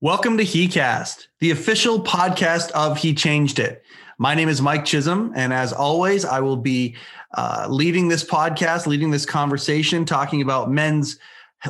[0.00, 3.82] Welcome to HeCast, the official podcast of He Changed It.
[4.16, 6.94] My name is Mike Chisholm, and as always, I will be
[7.36, 11.18] uh, leading this podcast, leading this conversation, talking about men's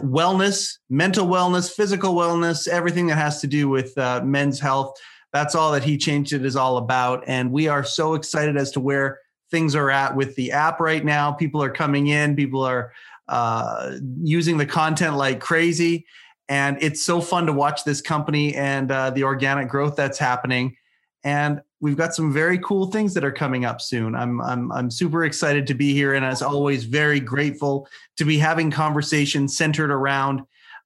[0.00, 5.00] wellness, mental wellness, physical wellness, everything that has to do with uh, men's health.
[5.32, 7.24] That's all that He Changed It is all about.
[7.26, 9.20] And we are so excited as to where
[9.50, 11.32] things are at with the app right now.
[11.32, 12.92] People are coming in, people are
[13.26, 16.04] uh, using the content like crazy
[16.48, 20.76] and it's so fun to watch this company and uh, the organic growth that's happening.
[21.24, 24.14] And we've got some very cool things that are coming up soon.
[24.14, 28.38] I'm I'm I'm super excited to be here, and as always, very grateful to be
[28.38, 30.42] having conversations centered around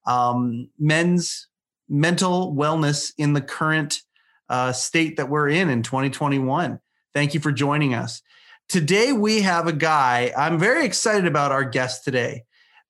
[0.06, 1.48] um, men's
[1.88, 4.02] mental wellness in the current
[4.48, 6.80] uh, state that we're in in 2021.
[7.14, 8.22] Thank you for joining us.
[8.68, 10.32] Today we have a guy.
[10.36, 12.44] I'm very excited about our guest today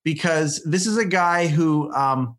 [0.04, 2.36] because this is a guy who um,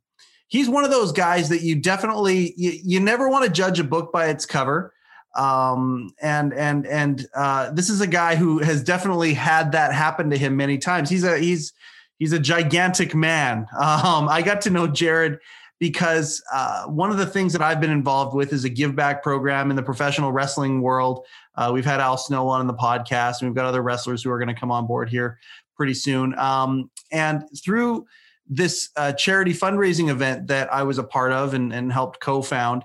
[0.53, 3.83] he's one of those guys that you definitely you, you never want to judge a
[3.83, 4.93] book by its cover
[5.35, 10.29] um, and and and uh, this is a guy who has definitely had that happen
[10.29, 11.73] to him many times he's a he's
[12.19, 15.39] he's a gigantic man um, i got to know jared
[15.79, 19.21] because uh, one of the things that I've been involved with is a give back
[19.21, 21.25] program in the professional wrestling world.
[21.55, 24.31] Uh, we've had Al Snow on in the podcast, and we've got other wrestlers who
[24.31, 25.39] are going to come on board here
[25.75, 26.39] pretty soon.
[26.39, 28.05] Um, and through
[28.47, 32.83] this uh, charity fundraising event that I was a part of and, and helped co-found,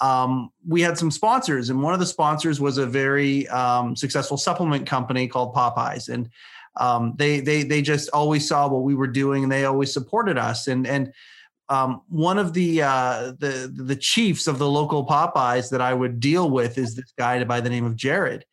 [0.00, 4.36] um, we had some sponsors, and one of the sponsors was a very um, successful
[4.36, 6.30] supplement company called Popeyes, and
[6.76, 10.38] um, they they they just always saw what we were doing, and they always supported
[10.38, 10.68] us.
[10.68, 11.12] And and
[11.68, 16.18] um, one of the uh, the the chiefs of the local Popeyes that I would
[16.18, 18.46] deal with is this guy by the name of Jared,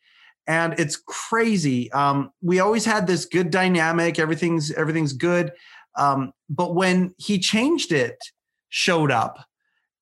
[0.46, 1.90] and it's crazy.
[1.92, 4.18] Um, we always had this good dynamic.
[4.18, 5.52] Everything's everything's good.
[5.98, 8.16] Um, but when he changed it,
[8.68, 9.44] showed up,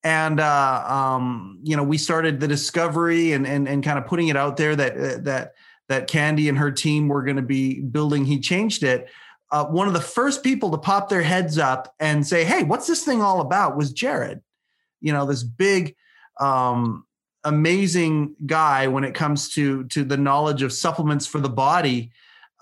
[0.05, 4.29] and uh, um, you know we started the discovery and and and kind of putting
[4.29, 5.55] it out there that uh, that
[5.89, 8.25] that Candy and her team were going to be building.
[8.25, 9.09] He changed it.
[9.51, 12.87] Uh, one of the first people to pop their heads up and say, "Hey, what's
[12.87, 14.43] this thing all about?" was Jared.
[15.01, 15.97] You know, this big,
[16.39, 17.07] um,
[17.43, 22.13] amazing guy when it comes to to the knowledge of supplements for the body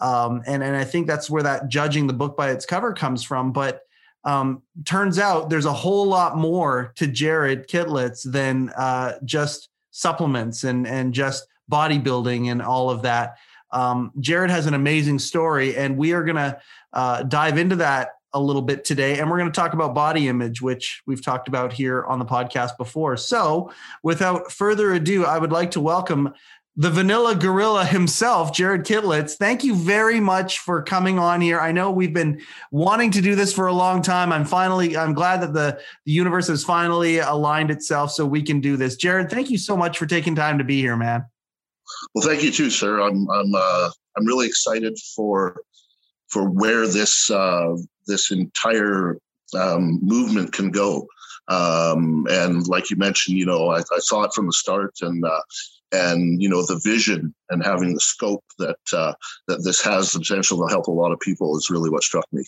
[0.04, 3.24] um, and and I think that's where that judging the book by its cover comes
[3.24, 3.52] from.
[3.52, 3.80] But
[4.24, 10.64] um, turns out there's a whole lot more to Jared Kittlitz than uh, just supplements
[10.64, 13.38] and and just bodybuilding and all of that.
[13.70, 16.60] Um, Jared has an amazing story, and we are going to
[16.92, 19.18] uh, dive into that a little bit today.
[19.18, 22.26] And we're going to talk about body image, which we've talked about here on the
[22.26, 23.16] podcast before.
[23.16, 23.72] So,
[24.02, 26.34] without further ado, I would like to welcome
[26.76, 29.36] the vanilla gorilla himself, Jared Kittlitz.
[29.36, 31.60] Thank you very much for coming on here.
[31.60, 32.40] I know we've been
[32.72, 34.32] wanting to do this for a long time.
[34.32, 38.60] I'm finally, I'm glad that the, the universe has finally aligned itself so we can
[38.60, 38.96] do this.
[38.96, 41.24] Jared, thank you so much for taking time to be here, man.
[42.12, 43.00] Well, thank you too, sir.
[43.00, 45.60] I'm, I'm, uh, I'm really excited for,
[46.28, 47.76] for where this, uh,
[48.08, 49.18] this entire
[49.56, 51.06] um, movement can go.
[51.46, 55.22] Um, and like you mentioned, you know, I, I, saw it from the start, and
[55.26, 55.40] uh,
[55.94, 59.14] and you know the vision and having the scope that uh,
[59.48, 62.26] that this has the potential to help a lot of people is really what struck
[62.32, 62.44] me.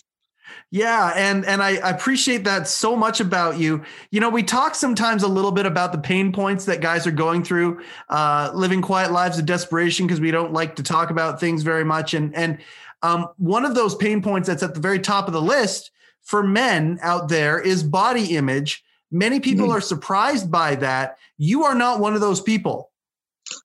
[0.69, 3.83] Yeah, and and I, appreciate that so much about you.
[4.11, 7.11] You know, we talk sometimes a little bit about the pain points that guys are
[7.11, 11.39] going through, uh, living quiet lives of desperation because we don't like to talk about
[11.39, 12.13] things very much.
[12.13, 12.57] And and
[13.01, 15.91] um, one of those pain points that's at the very top of the list
[16.23, 18.83] for men out there is body image.
[19.09, 19.77] Many people mm-hmm.
[19.77, 21.17] are surprised by that.
[21.37, 22.91] You are not one of those people.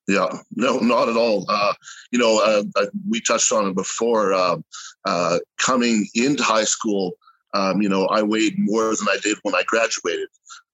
[0.07, 1.45] Yeah, no, not at all.
[1.47, 1.73] Uh,
[2.11, 4.33] you know, uh, we touched on it before.
[4.33, 4.57] Uh,
[5.05, 7.13] uh, coming into high school,
[7.53, 10.27] um, you know, I weighed more than I did when I graduated.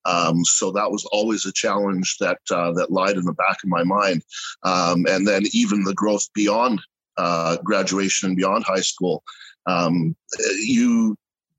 [0.06, 3.70] Um, so that was always a challenge that uh, that lied in the back of
[3.70, 4.24] my mind.
[4.64, 6.81] Um, and then even the growth beyond
[7.18, 9.23] uh, graduation and beyond high school,
[9.66, 10.16] um,
[10.61, 11.17] you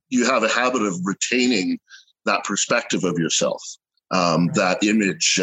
[0.08, 1.78] you have a habit of retaining
[2.24, 3.62] that perspective of yourself,
[4.10, 5.38] um, that image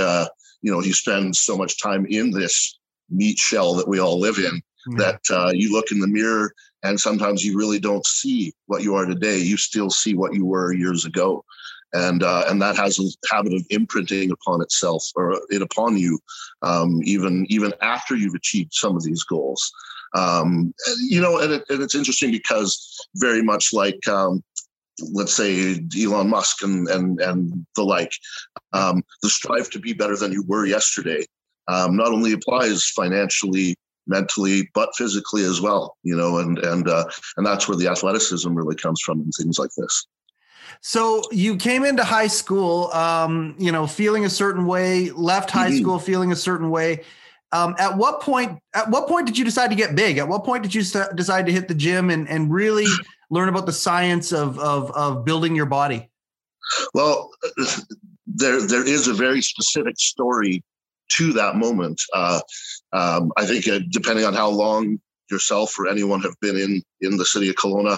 [0.61, 4.37] you know you spend so much time in this meat shell that we all live
[4.37, 4.97] in mm-hmm.
[4.97, 8.95] that uh, you look in the mirror and sometimes you really don't see what you
[8.95, 9.39] are today.
[9.39, 11.43] You still see what you were years ago.
[11.93, 16.19] And uh, and that has a habit of imprinting upon itself or it upon you
[16.61, 19.71] um, even even after you've achieved some of these goals.
[20.13, 24.43] Um, you know and, it, and, it's interesting because very much like um,
[25.11, 28.11] let's say Elon Musk and and and the like,
[28.73, 31.25] um, the strive to be better than you were yesterday
[31.67, 33.75] um, not only applies financially,
[34.07, 35.97] mentally, but physically as well.
[36.03, 37.05] You know, and and uh,
[37.35, 40.07] and that's where the athleticism really comes from and things like this.
[40.81, 45.69] So you came into high school, um, you know, feeling a certain way, left high
[45.69, 45.81] mm-hmm.
[45.81, 47.03] school feeling a certain way.
[47.53, 48.59] Um, at what point?
[48.73, 50.17] At what point did you decide to get big?
[50.17, 52.87] At what point did you decide to hit the gym and and really
[53.29, 56.09] learn about the science of of of building your body?
[56.93, 57.29] Well,
[58.25, 60.63] there there is a very specific story
[61.13, 62.01] to that moment.
[62.13, 62.41] Uh,
[62.93, 64.99] um, I think uh, depending on how long
[65.31, 67.97] yourself or anyone have been in in the city of Kelowna,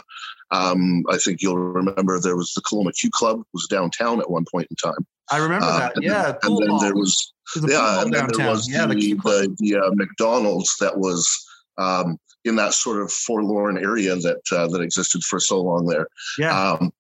[0.52, 4.46] um, I think you'll remember there was the Kelowna Q Club was downtown at one
[4.52, 5.06] point in time.
[5.32, 5.94] I remember uh, that.
[6.02, 7.34] Yeah, and, and then there was
[7.68, 11.28] yeah, and then there was yeah, the the, the, the uh, McDonald's that was
[11.78, 16.08] um, in that sort of forlorn area that uh, that existed for so long there.
[16.38, 16.74] Yeah.
[16.74, 16.92] Um,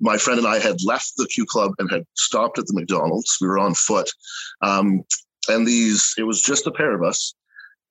[0.00, 3.38] my friend and I had left the Q Club and had stopped at the McDonald's.
[3.40, 4.10] We were on foot,
[4.60, 5.04] um,
[5.48, 7.34] and these it was just a pair of us,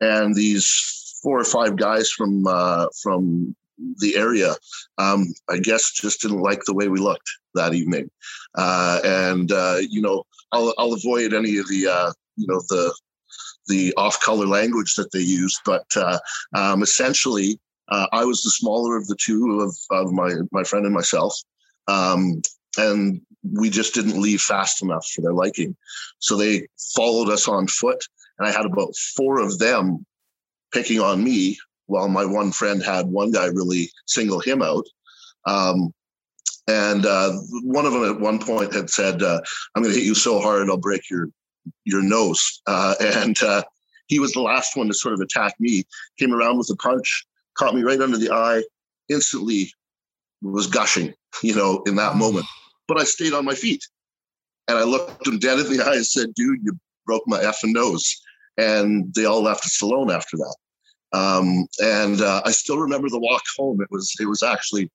[0.02, 3.56] and these four or five guys from uh, from
[4.00, 4.56] the area,
[4.98, 8.10] um, I guess, just didn't like the way we looked that evening.
[8.56, 12.94] Uh, and uh, you know, I'll, I'll avoid any of the uh, you know the
[13.68, 16.20] the off-color language that they use, but uh,
[16.56, 20.86] um, essentially, uh, I was the smaller of the two of, of my my friend
[20.86, 21.38] and myself,
[21.88, 22.42] um,
[22.78, 25.76] and we just didn't leave fast enough for their liking.
[26.20, 28.04] So they followed us on foot,
[28.40, 30.06] and I had about four of them
[30.74, 31.58] picking on me
[31.88, 34.86] while my one friend had one guy really single him out.
[35.46, 35.94] Um,
[36.68, 37.34] and uh,
[37.64, 39.42] one of them at one point had said, uh,
[39.76, 41.28] "I'm going to hit you so hard I'll break your
[41.86, 43.64] your nose." Uh, and uh,
[44.08, 45.84] he was the last one to sort of attack me.
[46.20, 47.26] Came around with a punch,
[47.58, 48.64] caught me right under the eye.
[49.10, 49.72] Instantly,
[50.42, 52.46] was gushing, you know, in that moment.
[52.88, 53.84] But I stayed on my feet,
[54.68, 57.74] and I looked him dead in the eye and said, "Dude, you broke my effing
[57.74, 58.22] nose."
[58.58, 60.56] And they all left us alone after that.
[61.12, 63.82] Um, and uh, I still remember the walk home.
[63.82, 64.92] It was it was actually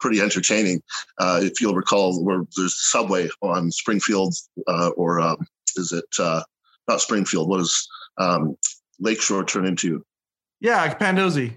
[0.00, 0.82] pretty entertaining.
[1.18, 4.34] Uh, if you'll recall, where there's subway on Springfield
[4.66, 5.46] uh, or um,
[5.78, 6.42] is it uh,
[6.88, 7.48] not Springfield?
[7.48, 7.88] What is
[8.18, 8.56] um,
[9.00, 10.04] Lakeshore turn into?
[10.60, 11.56] Yeah, Pandosy.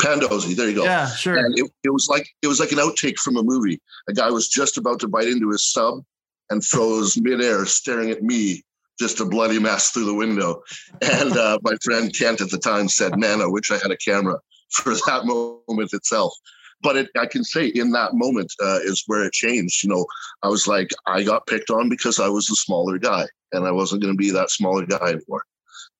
[0.00, 0.54] Pandosy.
[0.54, 0.84] There you go.
[0.84, 1.36] Yeah, sure.
[1.36, 3.80] And it, it was like it was like an outtake from a movie.
[4.08, 6.02] A guy was just about to bite into his sub
[6.50, 8.62] and froze midair, staring at me
[8.98, 10.62] just a bloody mess through the window.
[11.00, 13.96] And uh, my friend Kent at the time said, "Man, I wish I had a
[13.96, 14.38] camera
[14.72, 16.34] for that moment itself."
[16.82, 19.82] But it, I can say in that moment uh, is where it changed.
[19.84, 20.06] You know,
[20.42, 23.70] I was like, I got picked on because I was the smaller guy, and I
[23.70, 25.44] wasn't going to be that smaller guy anymore.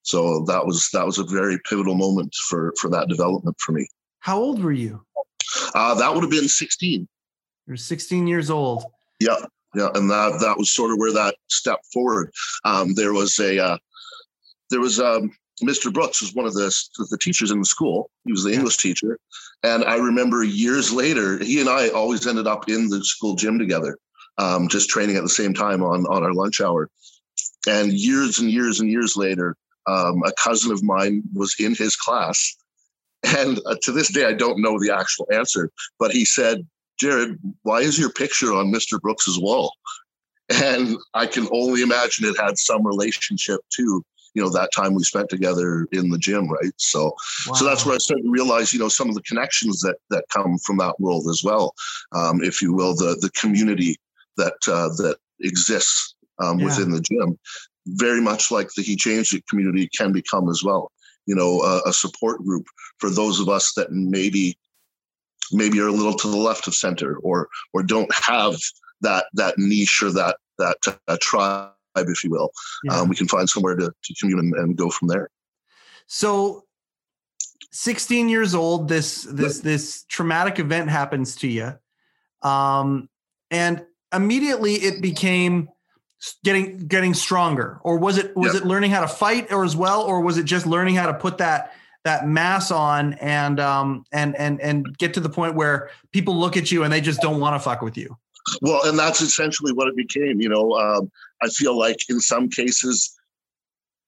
[0.03, 3.87] So that was that was a very pivotal moment for for that development for me.
[4.19, 5.05] How old were you?
[5.75, 7.07] Uh, that would have been 16.
[7.67, 8.85] You're 16 years old.
[9.21, 9.37] Yeah
[9.75, 12.31] yeah, and that that was sort of where that step forward.
[12.65, 13.79] Um, there was a uh,
[14.71, 15.93] there was um, Mr.
[15.93, 16.75] Brooks was one of the
[17.11, 18.11] the teachers in the school.
[18.25, 19.19] He was the English teacher,
[19.63, 23.59] and I remember years later, he and I always ended up in the school gym
[23.59, 23.99] together,
[24.39, 26.91] um, just training at the same time on on our lunch hour.
[27.69, 29.57] And years and years and years later,
[29.87, 32.57] um, a cousin of mine was in his class,
[33.25, 36.67] and uh, to this day, I don't know the actual answer, but he said,
[36.99, 39.01] Jared, why is your picture on Mr.
[39.01, 39.73] Brooks's wall?
[40.51, 45.03] And I can only imagine it had some relationship to, you know, that time we
[45.03, 46.73] spent together in the gym, right?
[46.77, 47.15] So,
[47.47, 47.55] wow.
[47.55, 50.25] so that's where I started to realize, you know, some of the connections that that
[50.31, 51.75] come from that world as well,
[52.13, 53.97] um, if you will, the the community
[54.37, 56.67] that uh, that exists um, yeah.
[56.67, 57.39] within the gym,
[57.87, 60.91] very much like the He Changed It community can become as well.
[61.27, 62.67] You know, a, a support group
[62.99, 64.57] for those of us that maybe
[65.53, 68.57] maybe are a little to the left of center or or don't have
[69.03, 70.77] that that niche or that that
[71.09, 72.51] uh, tribe, if you will.
[72.85, 73.01] Yeah.
[73.01, 75.29] Um, we can find somewhere to, to commune and, and go from there.
[76.07, 76.65] So
[77.73, 81.73] 16 years old this this this traumatic event happens to you
[82.43, 83.09] um,
[83.51, 85.69] and immediately it became
[86.45, 88.63] getting getting stronger or was it was yep.
[88.63, 91.15] it learning how to fight or as well or was it just learning how to
[91.15, 91.73] put that
[92.05, 96.57] that mass on and um and and and get to the point where people look
[96.57, 98.17] at you and they just don't want to fuck with you
[98.61, 101.11] well and that's essentially what it became you know um,
[101.43, 103.15] i feel like in some cases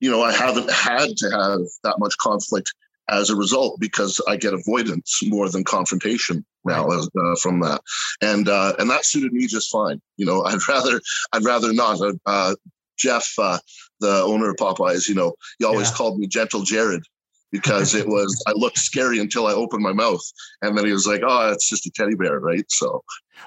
[0.00, 2.72] you know i haven't had to have that much conflict
[3.08, 7.08] as a result because i get avoidance more than confrontation now right.
[7.22, 7.80] uh, from that
[8.22, 11.00] and uh, and that suited me just fine you know i'd rather
[11.32, 12.54] i'd rather not uh,
[12.96, 13.58] jeff uh,
[14.00, 15.96] the owner of popeyes you know he always yeah.
[15.96, 17.02] called me gentle jared
[17.54, 20.20] because it was I looked scary until I opened my mouth,
[20.62, 23.04] and then he was like, "Oh, it's just a teddy bear, right?" So,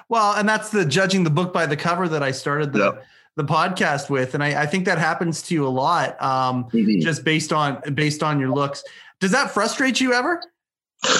[0.08, 3.06] well, and that's the judging the book by the cover that I started the yep.
[3.38, 6.98] The podcast with, and I, I, think that happens to you a lot, um, mm-hmm.
[7.00, 8.82] just based on based on your looks.
[9.20, 10.42] Does that frustrate you ever?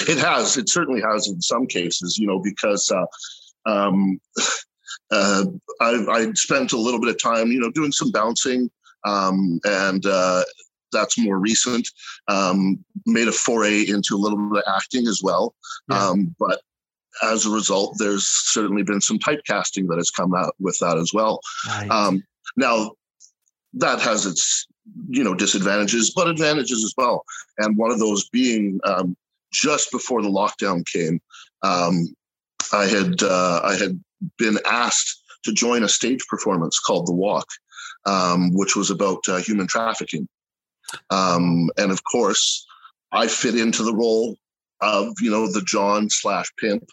[0.07, 0.57] It has.
[0.57, 3.05] It certainly has in some cases, you know, because uh,
[3.65, 4.19] um,
[5.11, 5.45] uh,
[5.79, 8.69] I, I spent a little bit of time, you know, doing some bouncing,
[9.05, 10.43] um, and uh,
[10.91, 11.87] that's more recent.
[12.27, 15.55] Um, made a foray into a little bit of acting as well,
[15.89, 16.09] yeah.
[16.09, 16.61] um, but
[17.23, 21.13] as a result, there's certainly been some typecasting that has come out with that as
[21.13, 21.39] well.
[21.67, 21.89] Right.
[21.89, 22.23] Um,
[22.57, 22.91] now,
[23.73, 24.67] that has its
[25.07, 27.23] you know disadvantages, but advantages as well.
[27.57, 29.15] And one of those being um,
[29.51, 31.21] just before the lockdown came,
[31.63, 32.07] um,
[32.73, 34.01] I had uh, I had
[34.37, 37.47] been asked to join a stage performance called The Walk,
[38.05, 40.27] um, which was about uh, human trafficking.
[41.09, 42.65] Um, and of course,
[43.11, 44.37] I fit into the role
[44.81, 46.89] of you know the John slash pimp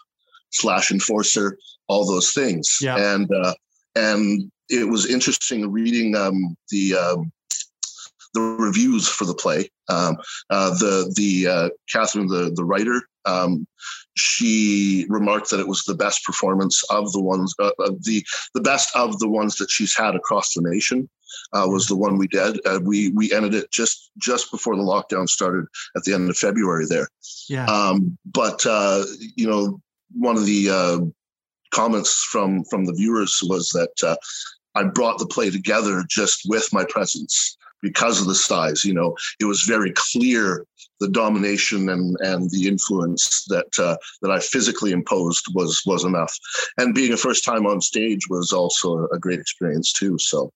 [0.51, 2.77] slash enforcer, all those things.
[2.81, 2.97] Yeah.
[2.97, 3.53] And uh,
[3.95, 7.31] and it was interesting reading um, the um,
[8.33, 9.69] the reviews for the play.
[9.89, 10.17] Um,
[10.49, 13.67] uh, the the uh, Catherine, the the writer, um,
[14.15, 18.61] she remarked that it was the best performance of the ones uh, of the the
[18.61, 21.09] best of the ones that she's had across the nation.
[21.53, 22.59] Uh, was the one we did.
[22.65, 26.37] Uh, we we ended it just just before the lockdown started at the end of
[26.37, 27.07] February there.
[27.47, 27.65] Yeah.
[27.65, 29.03] Um, but uh,
[29.35, 29.79] you know,
[30.13, 30.99] one of the uh,
[31.73, 34.15] comments from from the viewers was that uh,
[34.75, 38.83] I brought the play together just with my presence because of the size.
[38.83, 40.65] You know, it was very clear
[40.99, 46.37] the domination and and the influence that uh, that I physically imposed was was enough.
[46.77, 50.17] And being a first time on stage was also a great experience too.
[50.17, 50.51] So.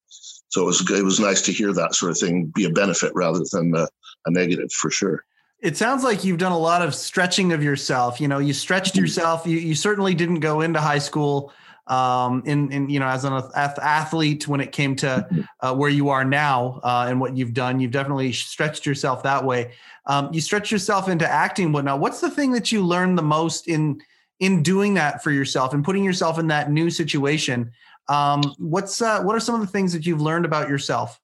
[0.50, 3.13] So it was it was nice to hear that sort of thing be a benefit
[3.15, 3.88] rather than a,
[4.25, 5.24] a negative for sure
[5.62, 8.20] it sounds like you've done a lot of stretching of yourself.
[8.20, 9.03] You know, you stretched mm-hmm.
[9.03, 9.46] yourself.
[9.46, 11.53] You, you certainly didn't go into high school
[11.88, 15.41] um, in, in, you know, as an athlete when it came to mm-hmm.
[15.60, 17.80] uh, where you are now uh, and what you've done.
[17.80, 19.74] You've definitely stretched yourself that way.
[20.08, 22.00] Um, you stretch yourself into acting, whatnot.
[22.00, 24.01] What's the thing that you learned the most in
[24.39, 27.72] in doing that for yourself and putting yourself in that new situation?
[28.08, 31.20] Um, what's uh, what are some of the things that you've learned about yourself?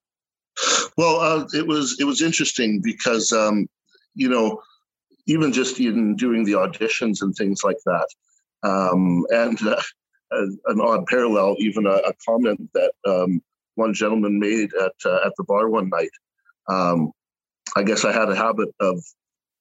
[0.96, 3.67] Well, uh, it was it was interesting because um,
[4.17, 4.62] you know,
[5.27, 8.07] even just in doing the auditions and things like that.
[8.63, 9.81] Um, and uh,
[10.31, 13.41] an odd parallel, even a, a comment that um,
[13.75, 16.09] one gentleman made at uh, at the bar one night.
[16.67, 17.12] Um,
[17.75, 19.03] I guess I had a habit of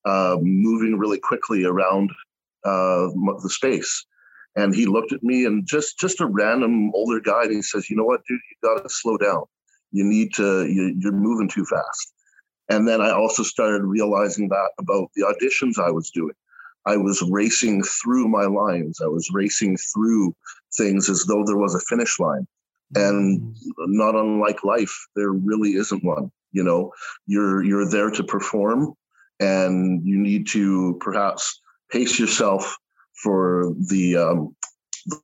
[0.06, 2.10] uh, moving really quickly around
[2.64, 3.08] uh,
[3.42, 4.06] the space,
[4.56, 7.90] and he looked at me and just just a random older guy, and he says,
[7.90, 8.40] "You know what, dude?
[8.50, 9.44] You got to slow down.
[9.92, 10.66] You need to.
[10.66, 12.14] You, you're moving too fast."
[12.68, 16.35] And then I also started realizing that about the auditions I was doing.
[16.85, 19.00] I was racing through my lines.
[19.02, 20.35] I was racing through
[20.76, 22.46] things as though there was a finish line.
[22.94, 23.54] And mm.
[23.78, 26.30] not unlike life, there really isn't one.
[26.52, 26.92] You know,
[27.26, 28.94] you're you're there to perform
[29.40, 32.76] and you need to perhaps pace yourself
[33.23, 34.56] for the um,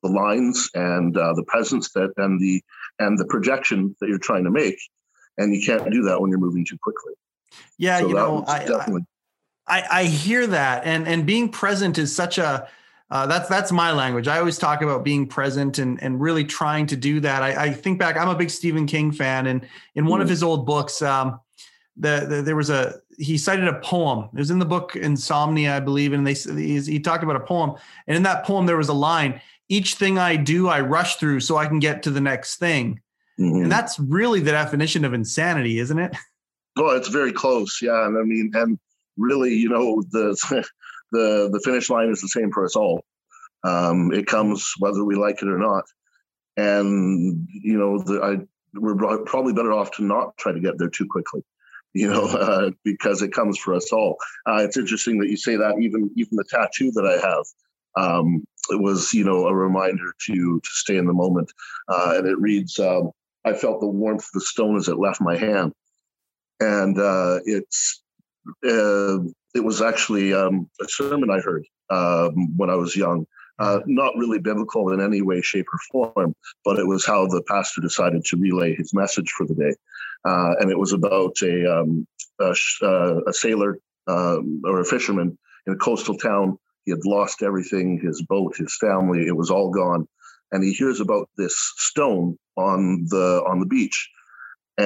[0.03, 2.63] the lines and uh, the presence that and the
[2.99, 4.79] and the projection that you're trying to make
[5.39, 7.15] and you can't do that when you're moving too quickly
[7.79, 9.07] yeah, so you know, I, definitely...
[9.67, 12.69] I, I hear that, and and being present is such a
[13.13, 14.27] uh, that's that's my language.
[14.27, 17.43] I always talk about being present and and really trying to do that.
[17.43, 18.17] I, I think back.
[18.17, 20.23] I'm a big Stephen King fan, and in one mm.
[20.23, 21.39] of his old books, um,
[21.99, 24.31] the, the, there was a he cited a poem.
[24.33, 27.75] It was in the book Insomnia, I believe, and they he talked about a poem,
[28.07, 31.41] and in that poem there was a line: "Each thing I do, I rush through
[31.41, 33.01] so I can get to the next thing."
[33.39, 33.65] Mm-hmm.
[33.65, 36.17] And that's really the definition of insanity, isn't it?
[36.77, 37.81] Oh, it's very close.
[37.83, 38.79] Yeah, and I mean, and
[39.17, 40.37] really, you know, the
[41.13, 43.05] the the finish line is the same for us all.
[43.65, 45.85] Um, it comes whether we like it or not,
[46.57, 50.91] and you know, the, I we're probably better off to not try to get there
[50.91, 51.43] too quickly.
[51.95, 54.17] You know, uh, because it comes for us all.
[54.47, 55.75] Uh, it's interesting that you say that.
[55.79, 57.45] Even even the tattoo that I have,
[58.03, 61.53] um, it was you know a reminder to to stay in the moment,
[61.89, 62.79] uh, and it reads.
[62.79, 63.11] Um,
[63.45, 65.75] I felt the warmth of the stone as it left my hand
[66.63, 68.03] and uh, it's
[68.65, 69.19] uh,
[69.55, 73.27] it was actually um, a sermon I heard um, when I was young.
[73.59, 77.43] Uh, not really biblical in any way, shape, or form, but it was how the
[77.47, 79.75] pastor decided to relay his message for the day,
[80.25, 82.07] uh, and it was about a um,
[82.41, 83.79] a, uh, a, sailor
[84.09, 86.59] um, or a fisherman in a coastal town.
[86.87, 89.27] He had lost everything: his boat, his family.
[89.27, 90.09] It was all gone,
[90.51, 94.11] and he hears about this stone on the on the beach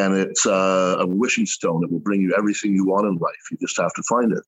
[0.00, 1.80] and it's uh, a wishing stone.
[1.84, 3.44] It will bring you everything you want in life.
[3.50, 4.44] You just have to find it.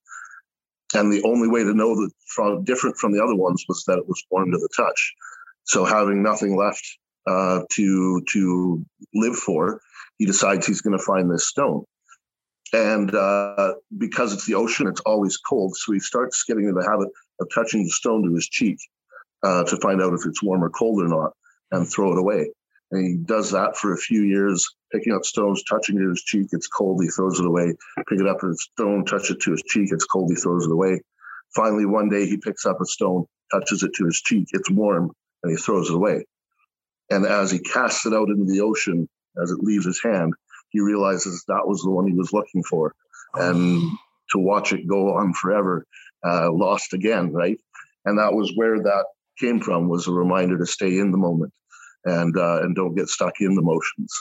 [0.99, 3.99] And the only way to know that from different from the other ones was that
[4.03, 5.01] it was warm to the touch.
[5.73, 6.87] So having nothing left
[7.33, 7.87] uh, to
[8.33, 8.41] to
[9.23, 9.81] live for,
[10.19, 11.83] he decides he's going to find this stone.
[12.73, 13.75] And uh,
[14.05, 15.71] because it's the ocean, it's always cold.
[15.77, 17.09] So he starts getting in the habit
[17.41, 18.79] of touching the stone to his cheek.
[19.43, 21.33] uh, to find out if it's warm or cold or not
[21.73, 22.51] and throw it away.
[22.91, 26.23] And he does that for a few years, picking up stones, touching it to his
[26.23, 27.75] cheek, it's cold, he throws it away.
[28.09, 30.73] Pick it up a stone, touch it to his cheek, it's cold, he throws it
[30.73, 31.03] away.
[31.55, 35.11] Finally, one day he picks up a stone, touches it to his cheek, it's warm,
[35.43, 36.25] and he throws it away.
[37.11, 39.09] And as he casts it out into the ocean,
[39.43, 40.33] as it leaves his hand,
[40.71, 42.95] he realizes that was the one he was looking for.
[43.35, 43.83] And
[44.31, 45.87] to watch it go on forever,
[46.27, 47.59] uh, lost again, right?
[48.05, 49.05] And that was where that
[49.39, 51.53] came from was a reminder to stay in the moment
[52.09, 54.13] and uh, and don't get stuck in the motions,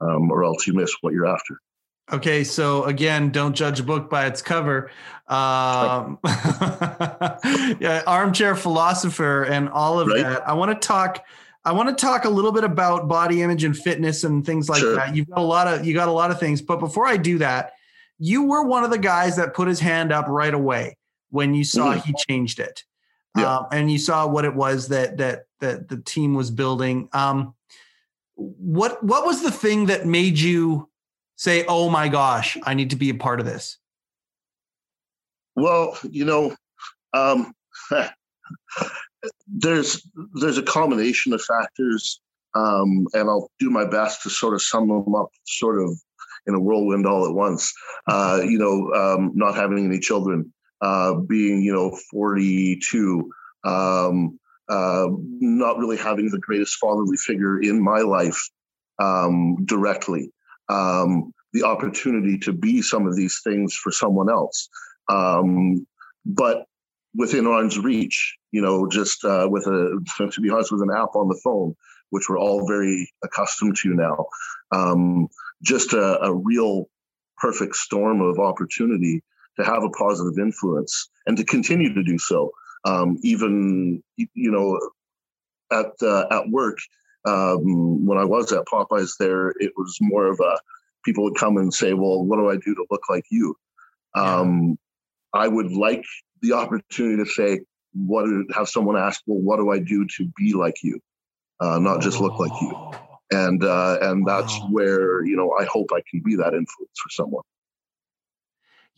[0.00, 1.60] um, or else you miss what you're after.
[2.10, 4.90] Okay, so again, don't judge a book by its cover.
[5.26, 10.22] Um, yeah, armchair philosopher and all of right.
[10.22, 10.48] that.
[10.48, 11.24] I want to talk.
[11.64, 14.80] I want to talk a little bit about body image and fitness and things like
[14.80, 14.94] sure.
[14.94, 15.14] that.
[15.14, 17.38] You've got a lot of you got a lot of things, but before I do
[17.38, 17.72] that,
[18.18, 20.96] you were one of the guys that put his hand up right away
[21.30, 22.00] when you saw mm-hmm.
[22.00, 22.84] he changed it,
[23.36, 23.58] yeah.
[23.58, 27.08] um, and you saw what it was that that that the team was building.
[27.12, 27.54] Um,
[28.36, 30.88] what what was the thing that made you
[31.36, 33.78] say, "Oh my gosh, I need to be a part of this"?
[35.56, 36.54] Well, you know,
[37.12, 37.52] um,
[39.48, 42.20] there's there's a combination of factors,
[42.54, 45.98] um, and I'll do my best to sort of sum them up, sort of
[46.46, 47.72] in a whirlwind all at once.
[48.10, 50.50] Uh, you know, um, not having any children,
[50.80, 53.30] uh, being you know 42,
[53.64, 55.06] um, uh,
[55.40, 58.40] not really having the greatest fatherly figure in my life
[58.98, 60.30] um, directly.
[60.68, 64.68] Um, the opportunity to be some of these things for someone else.
[65.08, 65.86] Um,
[66.26, 66.66] but
[67.14, 71.14] within arm's reach, you know, just uh, with a, to be honest, with an app
[71.14, 71.74] on the phone,
[72.10, 74.26] which we're all very accustomed to now.
[74.72, 75.28] Um,
[75.62, 76.88] just a, a, real
[77.38, 79.22] perfect storm of opportunity
[79.58, 82.50] to have a positive influence and to continue to do so.
[82.84, 84.78] Um, even, you know,
[85.70, 86.78] at, uh, at work,
[87.24, 90.58] um, when I was at Popeyes there, it was more of a,
[91.04, 93.54] people would come and say, well, what do I do to look like you?
[94.14, 94.78] Um,
[95.32, 96.04] I would like
[96.40, 97.60] the opportunity to say,
[97.94, 101.00] what have someone ask, well, what do I do to be like you,
[101.60, 102.92] uh, not just look like you, oh.
[103.30, 104.68] and uh, and that's wow.
[104.70, 107.44] where you know I hope I can be that influence for someone.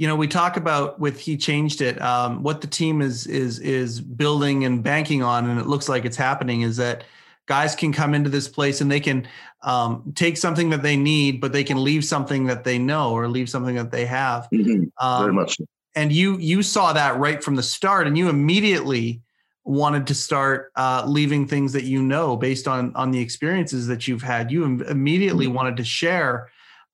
[0.00, 2.00] You know, we talk about with he changed it.
[2.00, 6.06] Um, what the team is is is building and banking on, and it looks like
[6.06, 6.62] it's happening.
[6.62, 7.04] Is that
[7.44, 9.28] guys can come into this place and they can
[9.62, 13.28] um, take something that they need, but they can leave something that they know or
[13.28, 14.48] leave something that they have.
[14.54, 14.84] Mm-hmm.
[15.06, 15.58] Um, Very much.
[15.94, 19.20] And you you saw that right from the start and you immediately
[19.64, 24.08] wanted to start uh, leaving things that you know based on on the experiences that
[24.08, 25.56] you've had you Im- immediately mm-hmm.
[25.56, 26.48] wanted to share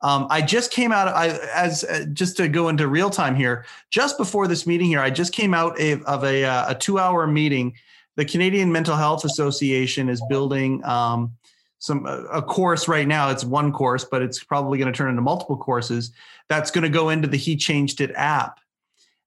[0.06, 3.64] um, i just came out I, as uh, just to go into real time here
[3.90, 6.98] just before this meeting here i just came out of, of a, uh, a two
[6.98, 7.74] hour meeting
[8.16, 11.32] the canadian mental health association is building um,
[11.78, 15.22] some a course right now it's one course but it's probably going to turn into
[15.22, 16.12] multiple courses
[16.48, 18.60] that's going to go into the he changed it app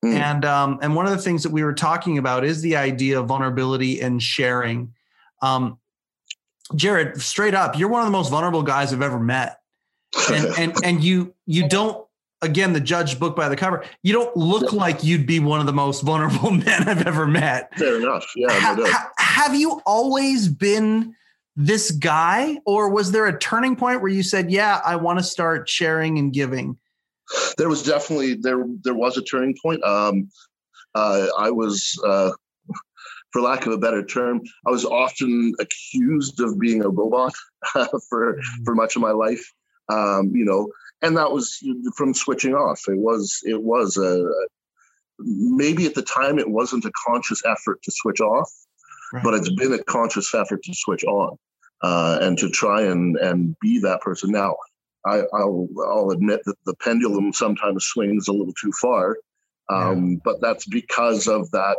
[0.03, 0.13] Mm.
[0.13, 3.19] And um, and one of the things that we were talking about is the idea
[3.19, 4.93] of vulnerability and sharing.
[5.41, 5.77] Um,
[6.75, 9.58] Jared, straight up, you're one of the most vulnerable guys I've ever met,
[10.31, 12.05] and and and you you don't
[12.41, 13.83] again the judge book by the cover.
[14.03, 14.79] You don't look yeah.
[14.79, 17.77] like you'd be one of the most vulnerable men I've ever met.
[17.77, 18.25] Fair enough.
[18.35, 18.51] Yeah.
[18.51, 21.15] Ha, ha, have you always been
[21.55, 25.23] this guy, or was there a turning point where you said, "Yeah, I want to
[25.23, 26.77] start sharing and giving"?
[27.57, 29.83] there was definitely there there was a turning point.
[29.83, 30.29] Um,
[30.95, 32.31] uh, I was, uh,
[33.31, 37.33] for lack of a better term, I was often accused of being a robot
[37.73, 38.63] for mm-hmm.
[38.63, 39.43] for much of my life.
[39.89, 40.69] Um, you know,
[41.01, 41.63] and that was
[41.95, 42.81] from switching off.
[42.87, 44.29] It was it was a
[45.19, 48.51] maybe at the time it wasn't a conscious effort to switch off,
[49.13, 49.23] right.
[49.23, 51.37] but it's been a conscious effort to switch on.
[51.81, 54.53] Uh, and to try and and be that person now
[55.05, 59.17] I, will I'll admit that the pendulum sometimes swings a little too far,
[59.69, 60.17] um, yeah.
[60.23, 61.77] but that's because of that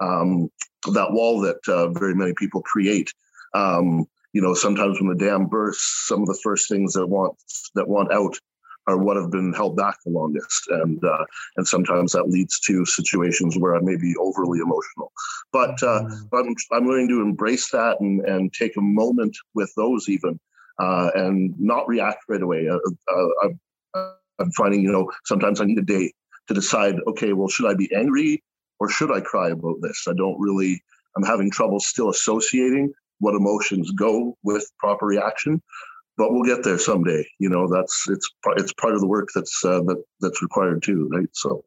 [0.00, 0.50] um,
[0.92, 3.12] that wall that uh, very many people create.
[3.54, 7.36] Um, you know, sometimes when the dam bursts, some of the first things that want
[7.74, 8.36] that want out
[8.86, 11.24] are what have been held back the longest, and uh,
[11.56, 15.12] and sometimes that leads to situations where I may be overly emotional.
[15.52, 16.36] But uh, mm-hmm.
[16.36, 20.38] I'm I'm learning to embrace that and and take a moment with those even
[20.80, 22.68] uh, and not react right away.
[22.68, 22.78] Uh,
[23.12, 26.12] uh, I'm finding, you know, sometimes I need a day
[26.48, 28.42] to decide, okay, well, should I be angry
[28.80, 30.06] or should I cry about this?
[30.08, 30.82] I don't really,
[31.16, 35.62] I'm having trouble still associating what emotions go with proper reaction,
[36.18, 37.26] but we'll get there someday.
[37.38, 41.08] You know, that's, it's, it's part of the work that's, uh, that, that's required too.
[41.12, 41.28] Right.
[41.32, 41.64] So,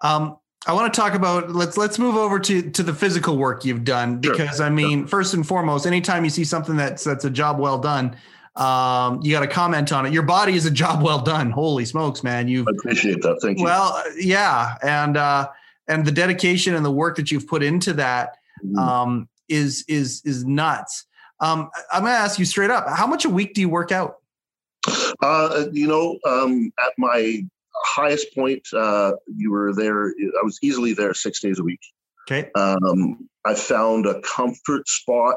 [0.00, 3.64] um, I want to talk about let's let's move over to to the physical work
[3.64, 4.66] you've done because sure.
[4.66, 5.08] I mean, sure.
[5.08, 8.16] first and foremost, anytime you see something that's that's a job well done,
[8.56, 10.12] um, you got to comment on it.
[10.12, 11.50] Your body is a job well done.
[11.50, 12.48] Holy smokes, man!
[12.48, 13.38] You appreciate that.
[13.40, 13.64] Thank you.
[13.64, 15.48] Well, yeah, and uh,
[15.86, 18.78] and the dedication and the work that you've put into that mm-hmm.
[18.78, 21.04] um, is is is nuts.
[21.40, 23.92] Um, I'm going to ask you straight up: How much a week do you work
[23.92, 24.16] out?
[25.22, 27.42] Uh, you know, um, at my
[27.84, 30.08] highest point, uh, you were there.
[30.08, 31.80] I was easily there six days a week.
[32.30, 32.50] Okay.
[32.54, 35.36] Um, I found a comfort spot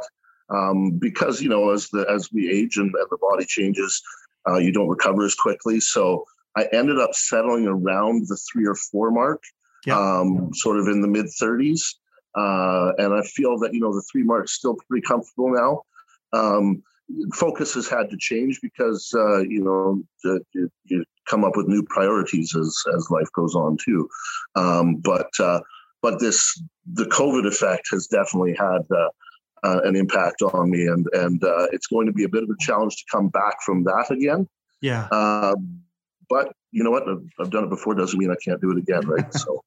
[0.50, 4.02] um, because you know as the as we age and, and the body changes,
[4.47, 5.80] uh, you don't recover as quickly.
[5.80, 6.26] So
[6.58, 9.43] I ended up settling around the three or four mark,
[9.86, 9.97] yeah.
[9.97, 11.80] um, sort of in the mid 30s.
[12.36, 15.82] Uh, and I feel that you know the three mark's still pretty comfortable now.
[16.34, 16.84] Um,
[17.34, 20.02] focus has had to change because uh, you know
[20.54, 24.08] you, you, come up with new priorities as as life goes on too.
[24.56, 25.62] Um, but uh,
[26.02, 26.62] but this
[26.94, 29.10] the COVID effect has definitely had uh,
[29.63, 32.50] uh, an impact on me, and and uh, it's going to be a bit of
[32.50, 34.48] a challenge to come back from that again.
[34.82, 35.08] Yeah.
[35.12, 35.82] Um,
[36.30, 37.08] but you know what?
[37.08, 37.94] I've, I've done it before.
[37.94, 39.34] Doesn't mean I can't do it again, right?
[39.34, 39.63] So.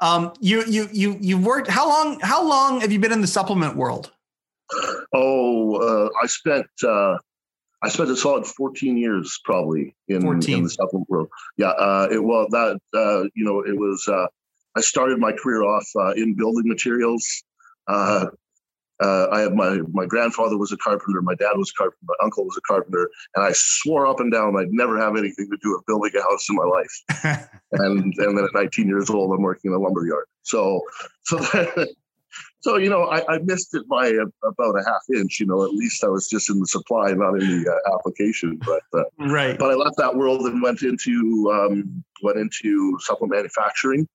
[0.00, 1.68] Um, you you you you've worked.
[1.68, 2.20] How long?
[2.20, 4.10] How long have you been in the supplement world?
[5.12, 7.18] Oh, uh, I spent uh,
[7.82, 10.56] I spent a solid 14 years probably in, 14.
[10.56, 11.28] in the supplement world.
[11.56, 14.06] Yeah, uh, it well that uh, you know it was.
[14.08, 14.26] Uh,
[14.74, 17.42] I started my career off uh, in building materials.
[19.02, 22.14] Uh, I had my my grandfather was a carpenter, my dad was a carpenter, my
[22.22, 25.58] uncle was a carpenter, and I swore up and down I'd never have anything to
[25.60, 27.48] do with building a house in my life.
[27.72, 30.26] and and then at 19 years old, I'm working in a lumber yard.
[30.42, 30.82] So
[31.24, 31.88] so that,
[32.60, 35.40] so you know I, I missed it by a, about a half inch.
[35.40, 38.60] You know, at least I was just in the supply, not in the uh, application.
[38.64, 39.58] But uh, right.
[39.58, 44.06] But I left that world and went into um, went into supplement manufacturing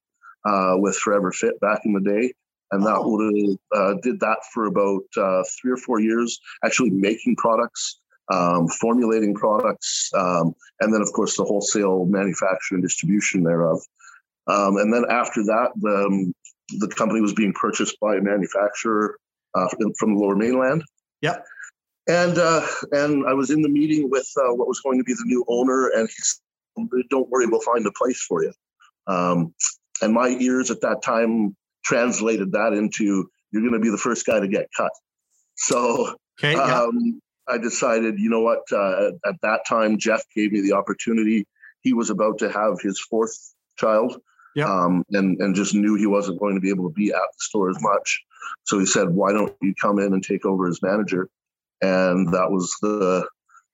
[0.46, 2.32] uh, with Forever Fit back in the day
[2.72, 3.10] and that oh.
[3.10, 8.00] would uh, did that for about uh, three or four years, actually making products,
[8.32, 13.80] um, formulating products, um, and then of course the wholesale manufacture and distribution thereof.
[14.48, 16.34] Um, and then after that, the um,
[16.80, 19.18] the company was being purchased by a manufacturer
[19.56, 20.84] uh, from the Lower Mainland.
[21.22, 21.46] Yep.
[22.10, 25.14] And uh, and I was in the meeting with uh, what was going to be
[25.14, 28.54] the new owner, and he said, "Don't worry, we'll find a place for you."
[29.08, 29.54] Um,
[30.02, 31.56] and my ears at that time
[31.88, 34.92] translated that into you're going to be the first guy to get cut.
[35.56, 36.82] So okay, yeah.
[36.84, 38.62] um, I decided, you know what?
[38.72, 41.48] Uh, at, that time, Jeff gave me the opportunity.
[41.82, 43.36] He was about to have his fourth
[43.78, 44.20] child,
[44.66, 47.40] um, and and just knew he wasn't going to be able to be at the
[47.40, 48.22] store as much.
[48.66, 51.30] So he said, "Why don't you come in and take over as manager?"
[51.82, 53.28] And that was the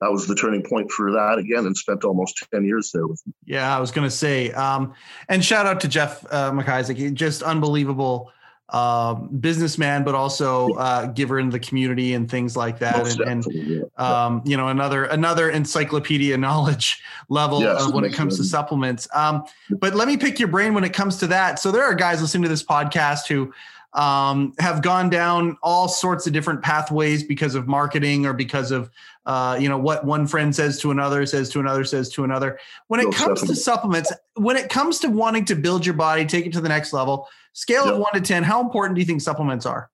[0.04, 3.26] that was the turning point for that again and spent almost 10 years there with
[3.26, 3.34] me.
[3.46, 4.94] Yeah, I was going to say, um,
[5.30, 8.30] and shout out to Jeff uh, McIsaac, just unbelievable
[8.68, 12.98] uh, businessman, but also uh, giver in the community and things like that.
[12.98, 13.82] Most and, and yeah.
[13.98, 19.08] um, you know, another, another encyclopedia knowledge level yes, when it comes to supplements.
[19.14, 21.60] Um, but let me pick your brain when it comes to that.
[21.60, 23.54] So there are guys listening to this podcast who,
[23.94, 28.90] um, have gone down all sorts of different pathways because of marketing or because of
[29.26, 32.60] uh, you know what one friend says to another says to another says to another.
[32.88, 34.12] When it comes to supplements.
[34.36, 37.28] when it comes to wanting to build your body take it to the next level
[37.54, 39.90] scale of 1 to 10 how important do you think supplements are?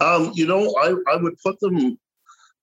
[0.00, 1.98] Um, you know I, I would put them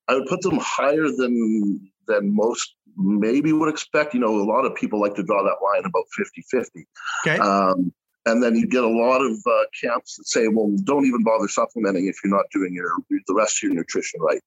[0.08, 4.14] i would put them higher than than most maybe would expect.
[4.14, 6.88] You know a lot of people like to draw that line about 50 50
[7.26, 7.38] okay.
[7.38, 7.94] Um,
[8.28, 11.48] and then you get a lot of uh, camps that say, well, don't even bother
[11.48, 14.42] supplementing if you're not doing your the rest of your nutrition right.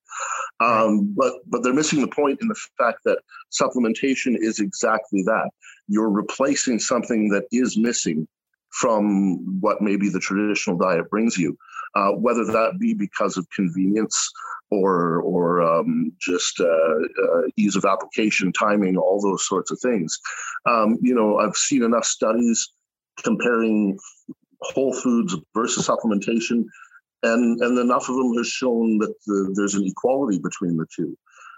[0.60, 5.50] Um, but but they're missing the point in the fact that supplementation is exactly that.
[5.88, 8.28] You're replacing something that is missing
[8.72, 11.56] from what maybe the traditional diet brings you,
[11.96, 14.30] uh, whether that be because of convenience
[14.70, 20.18] or or um, just uh, uh, ease of application, timing, all those sorts of things.
[20.66, 22.68] Um, you know, I've seen enough studies
[23.22, 23.98] comparing
[24.62, 26.64] whole foods versus supplementation,
[27.22, 31.16] and and enough of them has shown that the, there's an equality between the two.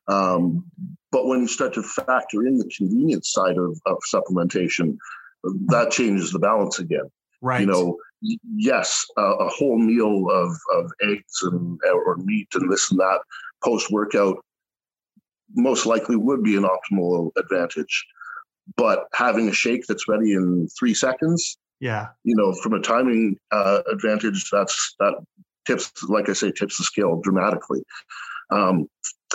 [0.09, 0.65] Um,
[1.13, 4.97] but when you start to factor in the convenience side of, of supplementation,
[5.67, 7.09] that changes the balance again.
[7.41, 7.61] Right.
[7.61, 7.97] You know,
[8.57, 13.21] yes, uh, a whole meal of of eggs and or meat and this and that
[13.63, 14.45] post workout
[15.55, 18.07] most likely would be an optimal advantage
[18.77, 23.37] but having a shake that's ready in three seconds yeah you know from a timing
[23.51, 25.15] uh, advantage that's that
[25.67, 27.83] tips like i say tips the scale dramatically
[28.51, 28.87] um,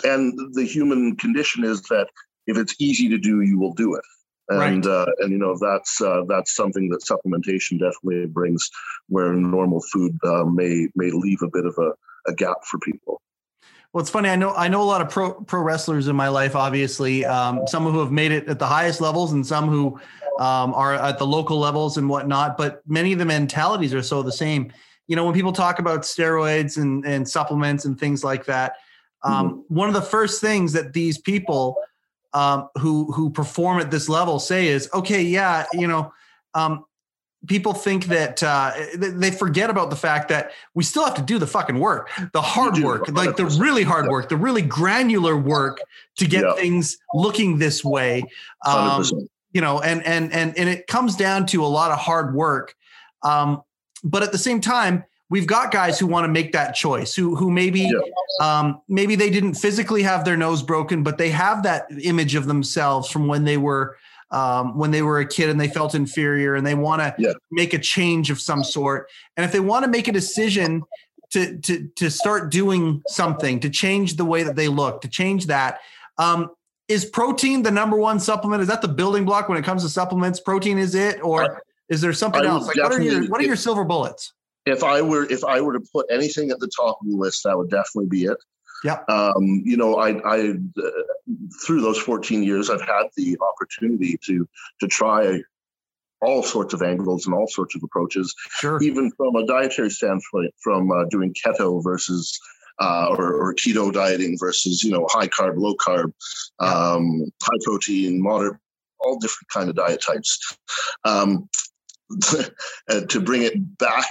[0.03, 2.07] and the human condition is that
[2.45, 4.03] if it's easy to do you will do it
[4.49, 4.93] and right.
[4.93, 8.69] uh, and you know that's uh, that's something that supplementation definitely brings,
[9.07, 11.91] where normal food uh, may may leave a bit of a,
[12.29, 13.21] a gap for people.
[13.93, 14.29] Well, it's funny.
[14.29, 16.55] I know I know a lot of pro pro wrestlers in my life.
[16.55, 19.99] Obviously, um, some who have made it at the highest levels, and some who
[20.39, 22.57] um, are at the local levels and whatnot.
[22.57, 24.71] But many of the mentalities are so the same.
[25.07, 28.75] You know, when people talk about steroids and and supplements and things like that,
[29.23, 29.73] um, mm-hmm.
[29.73, 31.77] one of the first things that these people
[32.33, 36.11] um, who who perform at this level say is, okay, yeah, you know,
[36.53, 36.85] um,
[37.45, 41.37] people think that uh, they forget about the fact that we still have to do
[41.37, 45.79] the fucking work, the hard work, like the really hard work, the really granular work
[46.17, 46.53] to get yeah.
[46.53, 48.23] things looking this way.
[48.65, 49.05] Um,
[49.53, 52.75] you know, and and and and it comes down to a lot of hard work.
[53.23, 53.61] Um,
[54.03, 57.35] but at the same time, we've got guys who want to make that choice who
[57.35, 57.99] who maybe yeah.
[58.41, 62.45] um, maybe they didn't physically have their nose broken but they have that image of
[62.45, 63.97] themselves from when they were
[64.31, 67.33] um, when they were a kid and they felt inferior and they want to yeah.
[67.51, 69.09] make a change of some sort.
[69.35, 70.83] And if they want to make a decision
[71.31, 75.47] to to to start doing something to change the way that they look to change
[75.47, 75.79] that
[76.17, 76.49] um,
[76.87, 78.61] is protein the number one supplement?
[78.61, 80.39] Is that the building block when it comes to supplements?
[80.39, 81.21] Protein is it?
[81.21, 82.67] Or is there something I else?
[82.67, 84.33] Like what are your what are your silver bullets?
[84.65, 87.43] If I were if I were to put anything at the top of the list,
[87.43, 88.37] that would definitely be it.
[88.83, 88.99] Yeah.
[89.07, 90.89] Um, you know, I, I uh,
[91.65, 94.47] through those 14 years, I've had the opportunity to
[94.81, 95.41] to try
[96.21, 98.33] all sorts of angles and all sorts of approaches.
[98.59, 98.81] Sure.
[98.81, 102.39] Even from a dietary standpoint, from uh, doing keto versus
[102.79, 106.13] uh, or, or, keto dieting versus you know high carb, low carb,
[106.59, 108.59] um, high protein, moderate,
[108.99, 110.39] all different kind of diet types.
[111.03, 111.49] Um,
[113.09, 114.05] to bring it back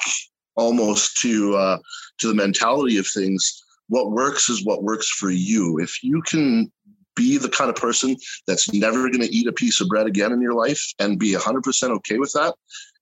[0.57, 1.79] almost to uh,
[2.19, 3.63] to the mentality of things.
[3.89, 5.79] What works is what works for you.
[5.79, 6.71] If you can
[7.15, 10.33] be the kind of person that's never going to eat a piece of bread again
[10.33, 12.55] in your life and be 100% okay with that,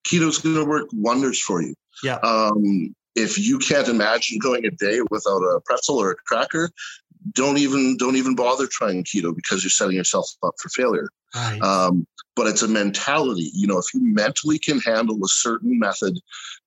[0.07, 1.75] keto's going to work wonders for you.
[2.03, 2.19] Yeah.
[2.23, 6.71] Um, if you can't imagine going a day without a pretzel or a cracker,
[7.33, 11.09] don't even don't even bother trying keto because you're setting yourself up for failure.
[11.35, 11.61] Right.
[11.63, 13.51] Um, but it's a mentality.
[13.55, 16.19] You know, if you mentally can handle a certain method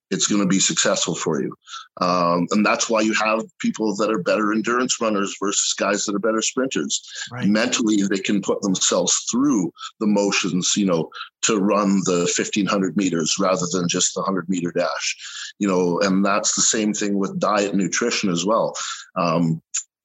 [0.09, 1.53] it's going to be successful for you.
[1.99, 6.15] Um, and that's why you have people that are better endurance runners versus guys that
[6.15, 7.01] are better sprinters.
[7.31, 7.47] Right.
[7.47, 11.09] Mentally, they can put themselves through the motions, you know,
[11.43, 16.25] to run the 1500 meters rather than just the 100 meter dash, you know, and
[16.25, 18.75] that's the same thing with diet and nutrition as well.
[19.15, 19.61] Um,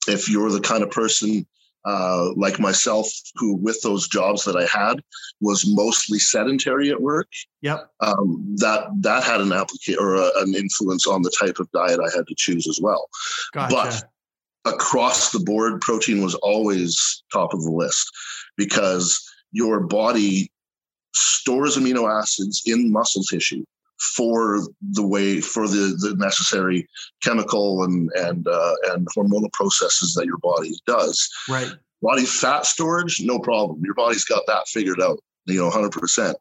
[0.07, 1.45] if you're the kind of person
[1.85, 5.01] uh, like myself, who with those jobs that I had
[5.41, 7.27] was mostly sedentary at work.
[7.61, 7.89] Yep.
[8.01, 11.99] Um, that that had an application or a, an influence on the type of diet
[11.99, 13.09] I had to choose as well.
[13.53, 13.75] Gotcha.
[14.63, 18.09] But across the board, protein was always top of the list
[18.57, 20.51] because your body
[21.15, 23.63] stores amino acids in muscle tissue
[24.15, 26.87] for the way for the, the necessary
[27.21, 31.29] chemical and and uh, and hormonal processes that your body does.
[31.49, 31.71] Right.
[32.01, 33.81] Body fat storage, no problem.
[33.83, 35.19] Your body's got that figured out.
[35.45, 36.37] You know, hundred uh, percent.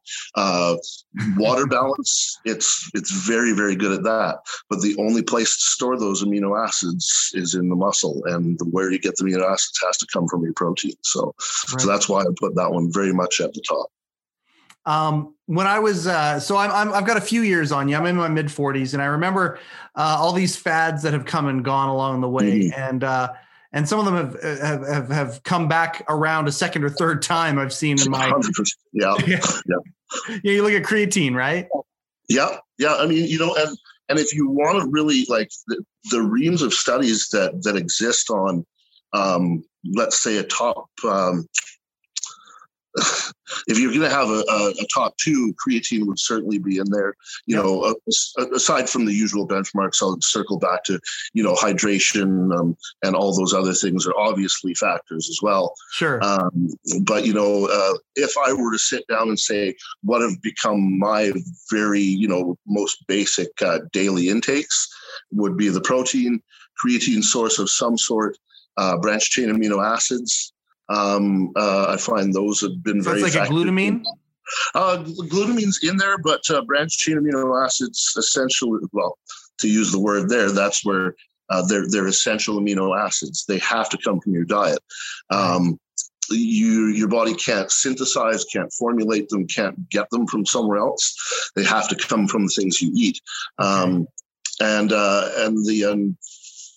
[1.36, 4.38] Water balance, it's it's very very good at that.
[4.68, 8.90] But the only place to store those amino acids is in the muscle, and where
[8.90, 10.94] you get the amino acids has to come from your protein.
[11.02, 11.34] So,
[11.72, 11.80] right.
[11.80, 13.88] so that's why I put that one very much at the top.
[14.84, 17.96] Um, when I was uh, so I'm, i have got a few years on you.
[17.96, 19.58] I'm in my mid 40s, and I remember
[19.94, 22.80] uh, all these fads that have come and gone along the way, mm-hmm.
[22.80, 23.32] and uh,
[23.72, 27.22] and some of them have, have, have have come back around a second or third
[27.22, 27.58] time.
[27.58, 28.32] I've seen in my yeah
[28.92, 29.40] yeah yeah.
[29.66, 30.38] yeah.
[30.42, 31.68] You look at creatine, right?
[32.28, 32.96] Yeah, yeah.
[32.96, 33.76] I mean, you know, and
[34.08, 38.30] and if you want to really like the, the reams of studies that that exist
[38.30, 38.66] on,
[39.12, 39.64] um,
[39.94, 41.46] let's say a top um,
[43.68, 46.90] if you're going to have a, a, a, top two, creatine would certainly be in
[46.90, 47.14] there.
[47.46, 47.64] You yep.
[47.64, 51.00] know, uh, aside from the usual benchmarks, I'll circle back to
[51.32, 55.74] you know hydration um, and all those other things are obviously factors as well.
[55.92, 56.22] Sure.
[56.22, 56.68] Um,
[57.04, 60.98] but you know, uh, if I were to sit down and say what have become
[60.98, 61.32] my
[61.70, 64.88] very you know most basic uh, daily intakes
[65.30, 66.42] would be the protein,
[66.84, 68.36] creatine source of some sort,
[68.76, 70.51] uh, branched chain amino acids.
[70.92, 73.20] Um, uh, I find those have been very.
[73.20, 73.56] It's like effective.
[73.56, 74.02] a glutamine.
[74.74, 79.16] Uh, glutamine's in there, but uh, branched chain amino acids essentially, well,
[79.58, 81.14] to use the word there, that's where
[81.48, 83.44] uh, they're they're essential amino acids.
[83.46, 84.80] They have to come from your diet.
[85.30, 85.78] Um,
[86.30, 91.50] you your body can't synthesize, can't formulate them, can't get them from somewhere else.
[91.56, 93.20] They have to come from the things you eat.
[93.58, 94.06] Um,
[94.60, 96.16] and uh, and the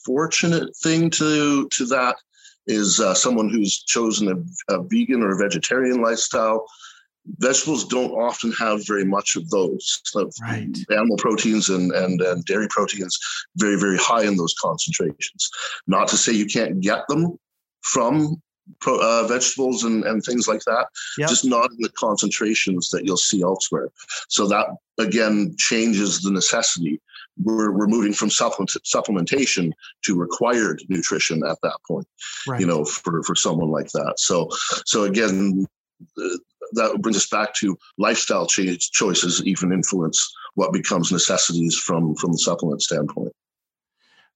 [0.06, 2.16] unfortunate thing to to that
[2.68, 6.66] is uh, someone who's chosen a, a, vegan or a vegetarian lifestyle.
[7.38, 10.02] vegetables don't often have very much of those.
[10.42, 10.76] right.
[10.92, 13.18] Animal proteins and, and, and dairy proteins,
[13.58, 15.50] very, very high in those concentrations.
[15.88, 17.38] Not to say you can't get them
[17.82, 18.42] from
[18.80, 21.30] pro, uh, vegetables and, and things like that, yep.
[21.30, 23.90] just not in the concentrations that you'll see elsewhere.
[24.30, 27.02] So that again changes the necessity.
[27.38, 29.74] We're, we're moving from supplement, supplementation
[30.06, 32.08] to required nutrition at that point,
[32.48, 32.62] right.
[32.62, 34.14] you know, for, for someone like that.
[34.18, 34.50] So,
[34.86, 35.66] so again,
[36.18, 36.38] uh,
[36.74, 42.32] that brings us back to lifestyle change choices even influence what becomes necessities from from
[42.32, 43.32] the supplement standpoint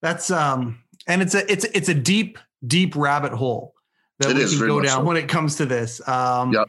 [0.02, 3.74] that's um and it's a it's it's a deep deep rabbit hole
[4.20, 5.04] that it we is, can go down so.
[5.04, 6.64] when it comes to this um yeah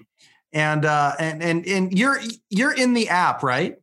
[0.52, 3.76] and uh and and and you're you're in the app right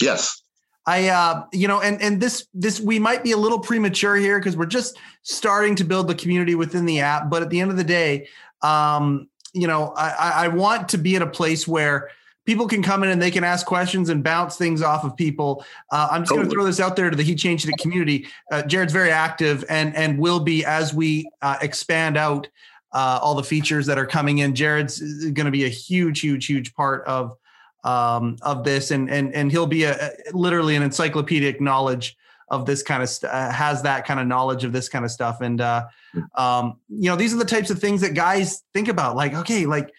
[0.00, 0.42] yes
[0.86, 4.38] I, uh, you know, and and this this we might be a little premature here
[4.38, 7.28] because we're just starting to build the community within the app.
[7.28, 8.28] But at the end of the day,
[8.62, 12.10] um, you know, I, I want to be at a place where
[12.46, 15.64] people can come in and they can ask questions and bounce things off of people.
[15.92, 16.46] Uh, I'm just totally.
[16.46, 18.26] going to throw this out there to the He Changed It community.
[18.50, 22.48] Uh, Jared's very active and and will be as we uh, expand out
[22.92, 24.54] uh, all the features that are coming in.
[24.54, 27.36] Jared's going to be a huge, huge, huge part of
[27.84, 32.16] um, of this, and and and he'll be a, literally an encyclopedic knowledge
[32.50, 35.10] of this kind of st- uh, has that kind of knowledge of this kind of
[35.10, 36.20] stuff and uh, hmm.
[36.34, 39.66] um, you know these are the types of things that guys think about like okay
[39.66, 39.92] like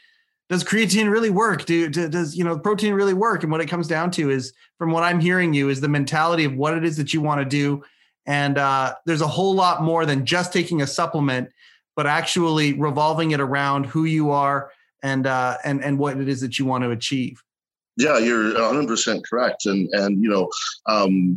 [0.50, 3.68] does creatine really work do, do, does you know protein really work and what it
[3.68, 6.84] comes down to is from what i'm hearing you is the mentality of what it
[6.84, 7.82] is that you want to do
[8.28, 11.50] and uh, there's a whole lot more than just taking a supplement
[11.96, 14.72] but actually revolving it around who you are
[15.04, 17.42] and uh, and and what it is that you want to achieve
[17.98, 19.66] yeah, you're 100% correct.
[19.66, 20.50] And, and you know,
[20.88, 21.36] um,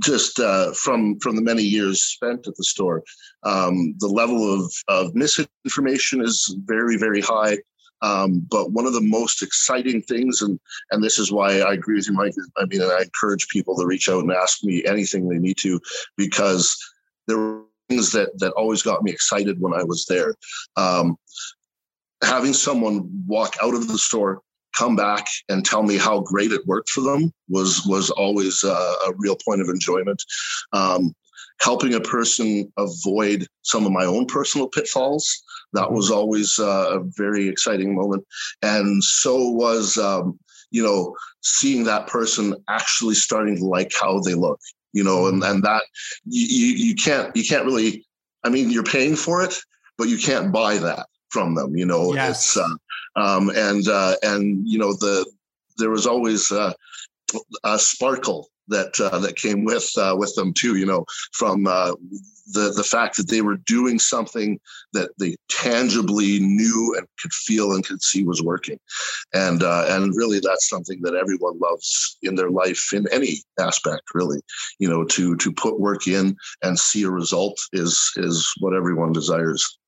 [0.00, 3.02] just uh, from from the many years spent at the store,
[3.42, 7.58] um, the level of, of misinformation is very very high.
[8.00, 10.60] Um, but one of the most exciting things, and
[10.92, 12.34] and this is why I agree with you, Mike.
[12.58, 15.80] I mean, I encourage people to reach out and ask me anything they need to,
[16.16, 16.76] because
[17.26, 17.38] there
[17.92, 20.34] things that that always got me excited when I was there.
[20.76, 21.16] Um,
[22.22, 24.40] having someone walk out of the store
[24.76, 29.12] come back and tell me how great it worked for them was was always a
[29.16, 30.22] real point of enjoyment.
[30.72, 31.14] Um,
[31.60, 35.42] helping a person avoid some of my own personal pitfalls
[35.74, 38.24] that was always uh, a very exciting moment,
[38.62, 40.38] and so was um,
[40.70, 44.60] you know seeing that person actually starting to like how they look.
[44.92, 45.82] You know, and and that
[46.24, 48.04] you you can't you can't really.
[48.44, 49.54] I mean, you're paying for it,
[49.96, 51.76] but you can't buy that from them.
[51.76, 52.56] You know, yes.
[52.56, 52.74] it's uh,
[53.16, 55.24] um, and uh, and you know the
[55.78, 56.72] there was always uh,
[57.64, 60.76] a sparkle that uh, that came with uh, with them too.
[60.76, 61.92] You know, from uh,
[62.52, 64.58] the the fact that they were doing something
[64.92, 68.78] that they tangibly knew and could feel and could see was working,
[69.34, 74.02] and uh, and really that's something that everyone loves in their life in any aspect.
[74.14, 74.40] Really,
[74.78, 79.12] you know, to to put work in and see a result is is what everyone
[79.12, 79.78] desires.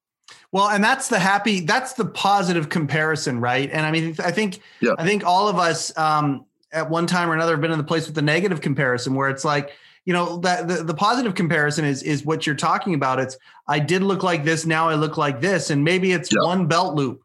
[0.53, 3.69] Well, and that's the happy, that's the positive comparison, right?
[3.73, 4.93] And I mean, I think, yeah.
[4.97, 7.85] I think all of us um, at one time or another have been in the
[7.85, 9.73] place with the negative comparison where it's like,
[10.05, 13.19] you know, that the, the positive comparison is is what you're talking about.
[13.19, 16.67] It's I did look like this, now I look like this, and maybe it's one
[16.67, 17.23] belt loop,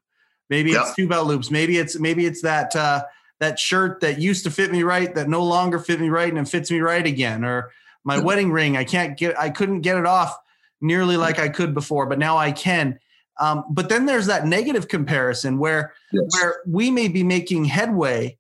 [0.49, 3.03] maybe it's two belt loops, maybe it's maybe it's that uh,
[3.39, 6.37] that shirt that used to fit me right that no longer fit me right and
[6.37, 7.71] it fits me right again, or
[8.05, 10.37] my wedding ring I can't get I couldn't get it off
[10.79, 12.97] nearly like I could before, but now I can.
[13.41, 16.23] Um, but then there's that negative comparison where yes.
[16.33, 18.37] where we may be making headway,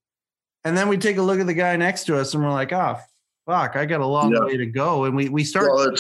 [0.63, 2.73] and then we take a look at the guy next to us and we're like,
[2.73, 2.99] oh
[3.45, 4.45] fuck, I got a long yeah.
[4.45, 5.71] way to go, and we we start.
[5.73, 5.91] Well,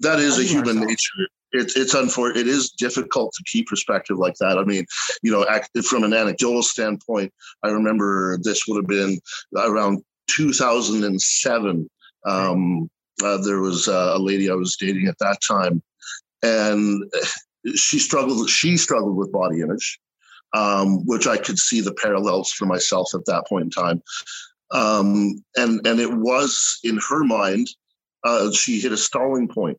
[0.00, 0.88] that is a human ourselves.
[0.88, 1.28] nature.
[1.52, 2.40] It's it's unfortunate.
[2.40, 4.58] It is difficult to keep perspective like that.
[4.58, 4.86] I mean,
[5.22, 5.46] you know,
[5.82, 9.18] from an anecdotal standpoint, I remember this would have been
[9.56, 11.90] around 2007.
[12.26, 12.90] Um,
[13.24, 15.82] uh, there was a lady I was dating at that time,
[16.42, 17.10] and
[17.74, 18.48] she struggled.
[18.50, 19.98] She struggled with body image,
[20.54, 24.02] um, which I could see the parallels for myself at that point in time.
[24.72, 27.68] Um, and and it was in her mind,
[28.24, 29.78] uh, she hit a stalling point,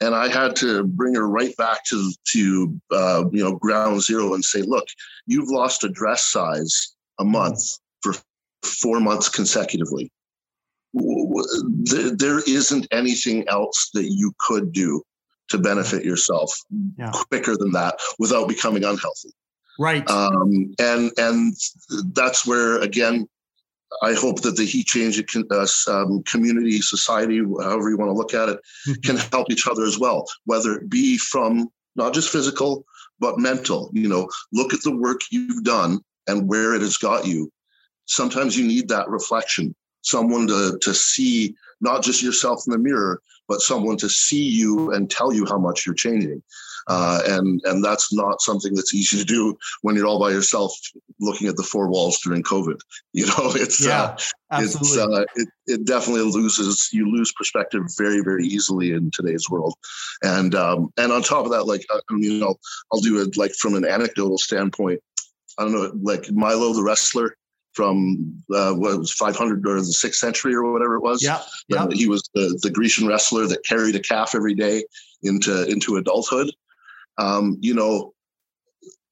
[0.00, 4.34] and I had to bring her right back to to uh, you know ground zero
[4.34, 4.86] and say, look,
[5.26, 7.60] you've lost a dress size a month
[8.02, 8.14] for
[8.62, 10.10] four months consecutively.
[10.94, 15.02] There isn't anything else that you could do
[15.48, 16.52] to benefit yourself
[16.98, 17.10] yeah.
[17.12, 19.30] quicker than that without becoming unhealthy.
[19.78, 20.08] Right.
[20.08, 21.54] Um, and and
[22.12, 23.28] that's where again,
[24.02, 28.34] I hope that the heat Change uh, um, community, society, however you want to look
[28.34, 29.00] at it, mm-hmm.
[29.02, 30.26] can help each other as well.
[30.44, 32.84] Whether it be from not just physical
[33.20, 33.90] but mental.
[33.92, 37.50] You know, look at the work you've done and where it has got you,
[38.06, 43.20] sometimes you need that reflection, someone to, to see not just yourself in the mirror,
[43.48, 46.42] but someone to see you and tell you how much you're changing.
[46.86, 50.72] Uh, and and that's not something that's easy to do when you're all by yourself
[51.20, 52.78] looking at the four walls during COVID.
[53.16, 54.16] You know, it's yeah,
[54.50, 59.48] uh, it's uh, it, it definitely loses you lose perspective very very easily in today's
[59.48, 59.74] world.
[60.22, 62.56] And um, and on top of that, like I uh, mean, you know,
[62.92, 65.00] I'll do it like from an anecdotal standpoint.
[65.58, 67.36] I don't know, like Milo the wrestler
[67.74, 71.22] from uh, what was 500 or the sixth century or whatever it was.
[71.22, 71.86] Yeah, yeah.
[71.92, 74.84] he was the, the Grecian wrestler that carried a calf every day
[75.22, 76.50] into into adulthood.
[77.18, 78.14] Um, you know,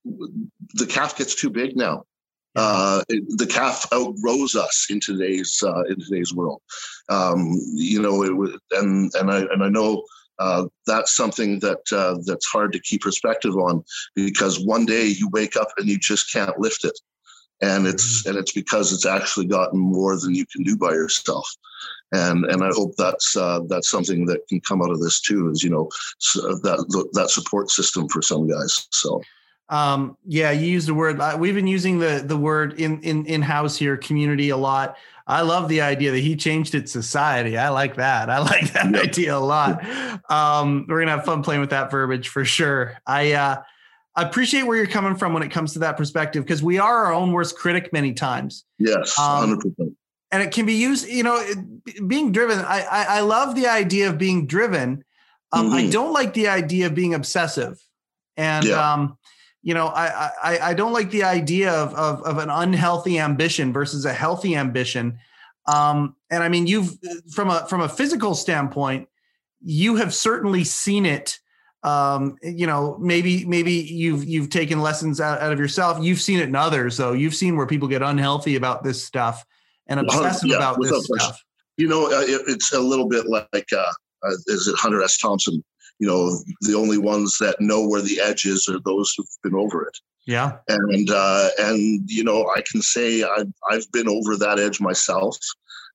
[0.05, 2.05] the calf gets too big now.
[2.55, 6.61] Uh, the calf outgrows us in today's uh, in today's world.
[7.09, 10.05] Um, you know, it, and and I and I know
[10.39, 13.85] uh, that's something that uh, that's hard to keep perspective on
[14.15, 16.99] because one day you wake up and you just can't lift it
[17.63, 18.31] and it's mm-hmm.
[18.31, 21.49] and it's because it's actually gotten more than you can do by yourself
[22.13, 25.51] and and I hope that's uh, that's something that can come out of this too
[25.51, 25.89] is you know
[26.63, 29.23] that that support system for some guys so
[29.69, 33.27] um, yeah you used the word uh, we've been using the the word in in
[33.27, 34.97] in house here community a lot
[35.27, 37.57] I love the idea that he changed it society.
[37.57, 38.29] I like that.
[38.29, 39.85] I like that idea a lot.
[40.29, 42.99] Um, we're gonna have fun playing with that verbiage for sure.
[43.07, 43.63] I uh,
[44.15, 47.07] I appreciate where you're coming from when it comes to that perspective because we are
[47.07, 48.65] our own worst critic many times.
[48.79, 49.97] Yes, hundred um, percent.
[50.33, 52.59] And it can be used, you know, it, being driven.
[52.59, 55.05] I, I, I love the idea of being driven.
[55.53, 55.75] Um, mm-hmm.
[55.75, 57.79] I don't like the idea of being obsessive,
[58.39, 58.95] and yeah.
[58.95, 59.19] um,
[59.63, 63.73] you know, I, I I don't like the idea of of, of an unhealthy ambition
[63.73, 65.19] versus a healthy ambition.
[65.67, 66.97] Um, and I mean, you've
[67.31, 69.09] from a from a physical standpoint,
[69.61, 71.39] you have certainly seen it
[71.85, 75.99] um, you know, maybe maybe you've you've taken lessons out, out, of yourself.
[76.01, 77.13] You've seen it in others, though.
[77.13, 79.45] You've seen where people get unhealthy about this stuff
[79.89, 81.43] and obsessive yeah, about this stuff.
[81.77, 85.19] You know, uh, it, it's a little bit like uh, uh, is it Hunter S.
[85.19, 85.65] Thompson?
[85.99, 89.55] You know, the only ones that know where the edge is are those who've been
[89.55, 89.97] over it.
[90.27, 94.81] Yeah, and uh, and you know, I can say I've I've been over that edge
[94.81, 95.37] myself,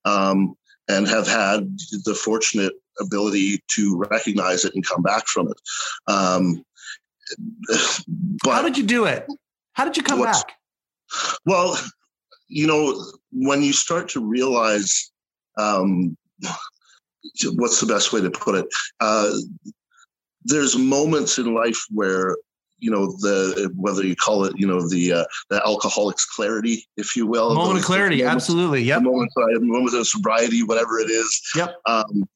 [0.06, 0.56] um,
[0.90, 5.58] and have had the fortunate ability to recognize it and come back from it.
[6.12, 6.64] Um,
[8.44, 9.26] but how did you do it?
[9.74, 10.54] How did you come back?
[11.46, 11.80] Well,
[12.48, 15.12] you know, when you start to realize,
[15.58, 16.18] um,
[17.56, 18.68] what's the best way to put it?
[19.00, 19.32] Uh,
[20.44, 22.38] there's moments in life where
[22.80, 27.16] you know the whether you call it you know the uh, the alcoholic's clarity, if
[27.16, 27.54] you will.
[27.54, 28.84] Moment of clarity, moments, absolutely.
[28.84, 31.42] yeah, Moment, moment of sobriety, whatever it is.
[31.56, 31.76] Yep.
[31.86, 32.28] Um,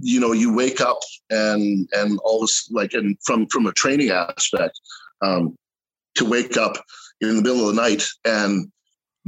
[0.00, 1.00] you know you wake up
[1.30, 4.78] and and all this like and from from a training aspect
[5.22, 5.56] um,
[6.14, 6.76] to wake up
[7.20, 8.70] in the middle of the night and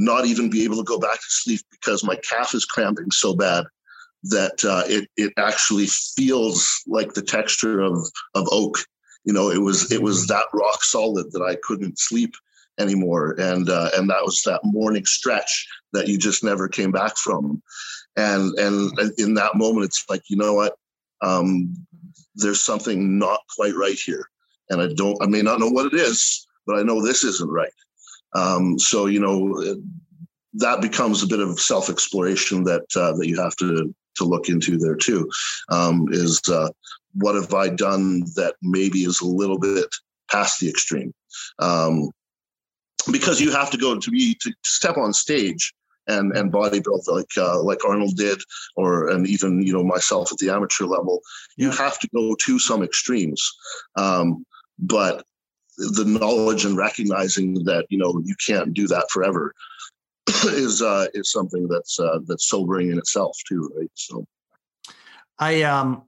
[0.01, 3.34] not even be able to go back to sleep because my calf is cramping so
[3.34, 3.64] bad
[4.24, 7.94] that uh, it it actually feels like the texture of
[8.34, 8.78] of oak.
[9.24, 12.34] You know it was it was that rock solid that i couldn't sleep
[12.78, 13.34] anymore.
[13.38, 17.62] And uh, and that was that morning stretch that you just never came back from.
[18.16, 20.76] And and in that moment it's like you know what?
[21.22, 21.76] Um,
[22.34, 24.24] there's something not quite right here.
[24.70, 27.51] And i don't i may not know what it is but i know this isn't
[27.51, 27.72] right
[28.34, 29.80] um, so you know
[30.54, 34.48] that becomes a bit of self exploration that uh, that you have to to look
[34.48, 35.28] into there too.
[35.68, 36.70] Um, is uh,
[37.14, 39.88] what have i done that maybe is a little bit
[40.30, 41.12] past the extreme?
[41.58, 42.10] Um,
[43.10, 45.72] because you have to go to be to step on stage
[46.06, 48.40] and and bodybuild like uh, like Arnold did,
[48.76, 51.20] or and even you know myself at the amateur level.
[51.56, 53.42] You have to go to some extremes,
[53.96, 54.44] um,
[54.78, 55.24] but
[55.80, 59.54] the knowledge and recognizing that you know you can't do that forever
[60.44, 63.90] is uh, is something that's uh, that's sobering in itself too, right?
[63.94, 64.26] So,
[65.38, 66.02] I um.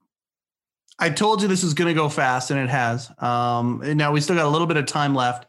[0.98, 3.10] I told you this is going to go fast, and it has.
[3.18, 5.46] Um, and now we still got a little bit of time left.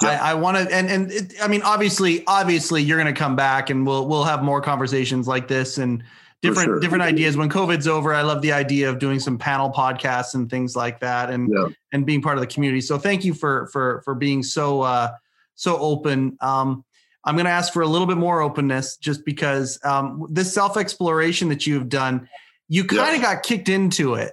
[0.00, 3.34] I, I want to, and and it, I mean, obviously, obviously, you're going to come
[3.34, 6.04] back, and we'll we'll have more conversations like this and
[6.42, 6.80] different sure.
[6.80, 7.36] different ideas.
[7.36, 11.00] When COVID's over, I love the idea of doing some panel podcasts and things like
[11.00, 11.68] that, and yeah.
[11.92, 12.80] and being part of the community.
[12.80, 15.12] So thank you for for for being so uh,
[15.54, 16.36] so open.
[16.40, 16.84] Um,
[17.24, 20.76] I'm going to ask for a little bit more openness, just because um, this self
[20.76, 22.28] exploration that you've done,
[22.68, 23.34] you kind of yeah.
[23.34, 24.32] got kicked into it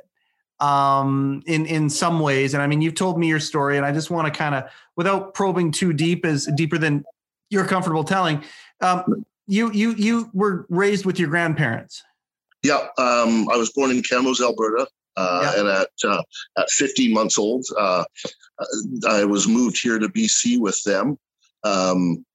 [0.59, 2.53] um, in in some ways.
[2.53, 4.63] And I mean, you've told me your story, and I just want to kind of,
[4.95, 7.05] without probing too deep, as deeper than
[7.49, 8.43] you're comfortable telling.
[8.81, 12.03] Um, you you you were raised with your grandparents.
[12.63, 14.87] Yeah, um, I was born in Camrose, Alberta,
[15.17, 15.59] uh, yeah.
[15.59, 16.21] and at uh,
[16.57, 18.03] at 15 months old, uh,
[19.07, 21.17] I was moved here to BC with them
[21.63, 22.25] Um,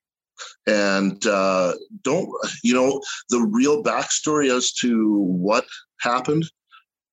[0.66, 2.28] and uh, don't
[2.62, 3.00] you know
[3.30, 5.64] the real backstory as to what
[6.00, 6.44] happened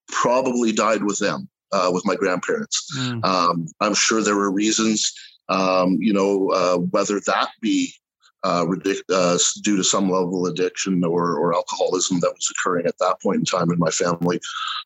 [0.08, 3.24] probably died with them uh, with my grandparents mm.
[3.24, 5.14] um, i'm sure there were reasons
[5.49, 7.93] um, you know uh, whether that be
[8.43, 8.65] uh,
[9.09, 13.21] uh, due to some level of addiction or, or alcoholism that was occurring at that
[13.21, 14.39] point in time in my family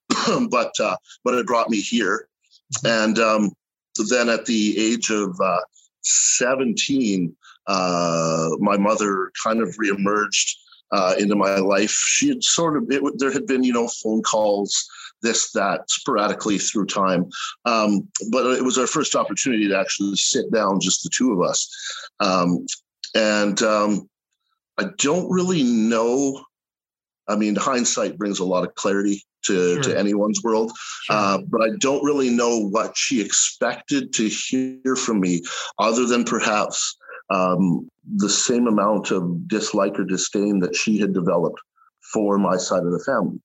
[0.49, 2.27] but uh, but it brought me here
[2.83, 3.51] and um,
[4.09, 5.39] then at the age of
[6.01, 7.35] 17
[7.67, 10.55] uh, my mother kind of reemerged
[10.91, 11.91] uh, into my life.
[11.91, 14.87] She had sort of, it, there had been, you know, phone calls,
[15.21, 17.29] this, that, sporadically through time.
[17.65, 21.41] Um, but it was our first opportunity to actually sit down, just the two of
[21.41, 21.69] us.
[22.19, 22.65] Um,
[23.15, 24.09] and um,
[24.77, 26.43] I don't really know.
[27.27, 29.83] I mean, hindsight brings a lot of clarity to, sure.
[29.83, 30.71] to anyone's world.
[31.05, 31.15] Sure.
[31.15, 35.41] Uh, but I don't really know what she expected to hear from me,
[35.79, 36.95] other than perhaps
[37.29, 41.59] um, the same amount of dislike or disdain that she had developed
[42.13, 43.39] for my side of the family.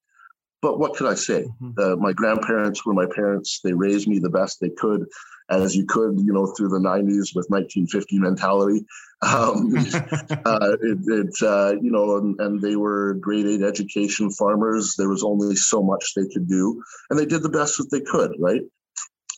[0.63, 1.45] But what could I say?
[1.63, 1.81] Mm-hmm.
[1.81, 3.61] Uh, my grandparents were my parents.
[3.65, 5.07] They raised me the best they could,
[5.49, 8.85] as you could, you know, through the 90s with 1950 mentality.
[9.23, 14.95] Um, uh, it, it uh, you know, and, and, they were grade eight education farmers.
[14.97, 18.01] There was only so much they could do, and they did the best that they
[18.01, 18.63] could, right?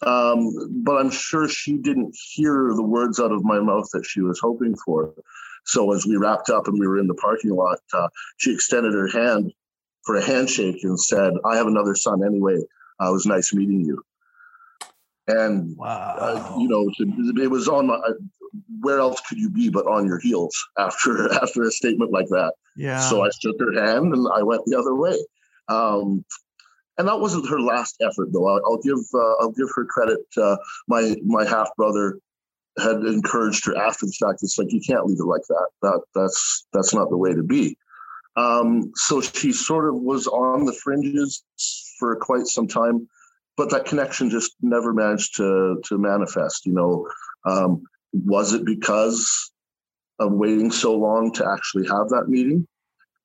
[0.06, 0.52] Um,
[0.84, 4.38] but I'm sure she didn't hear the words out of my mouth that she was
[4.38, 5.14] hoping for.
[5.64, 8.06] So as we wrapped up and we were in the parking lot, uh,
[8.36, 9.52] she extended her hand
[10.04, 12.58] for a handshake and said, "I have another son anyway.
[13.00, 14.02] Uh, it was nice meeting you."
[15.28, 16.16] And wow.
[16.18, 16.90] uh, you know,
[17.42, 18.00] it was on my.
[18.80, 22.52] Where else could you be but on your heels after after a statement like that?
[22.76, 23.00] Yeah.
[23.00, 25.16] So I shook her hand and I went the other way.
[25.68, 26.24] Um,
[26.98, 28.46] and that wasn't her last effort, though.
[28.46, 30.20] I'll, I'll give uh, I'll give her credit.
[30.36, 30.56] Uh,
[30.88, 32.18] my my half brother
[32.78, 34.40] had encouraged her after the fact.
[34.42, 35.68] It's like you can't leave it like that.
[35.82, 37.76] That that's that's not the way to be.
[38.36, 41.44] Um, so she sort of was on the fringes
[41.98, 43.08] for quite some time,
[43.56, 46.66] but that connection just never managed to to manifest.
[46.66, 47.08] You know,
[47.44, 49.52] um, was it because
[50.18, 52.66] of waiting so long to actually have that meeting?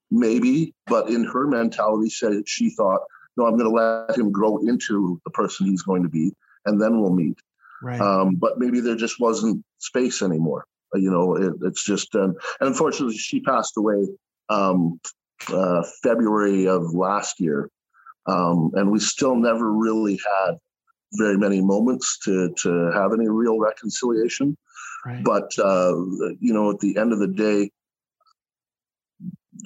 [0.09, 3.01] Maybe, but in her mentality, said she thought
[3.37, 6.33] no, I'm going to let him grow into the person he's going to be,
[6.65, 7.37] and then we'll meet.
[7.81, 8.01] Right.
[8.01, 10.65] Um, but maybe there just wasn't space anymore.
[10.95, 14.07] You know, it, it's just, um, and unfortunately, she passed away
[14.49, 14.99] um,
[15.51, 17.69] uh, February of last year,
[18.27, 20.55] um, and we still never really had
[21.13, 24.57] very many moments to to have any real reconciliation.
[25.05, 25.23] Right.
[25.23, 25.95] But uh,
[26.39, 27.71] you know, at the end of the day,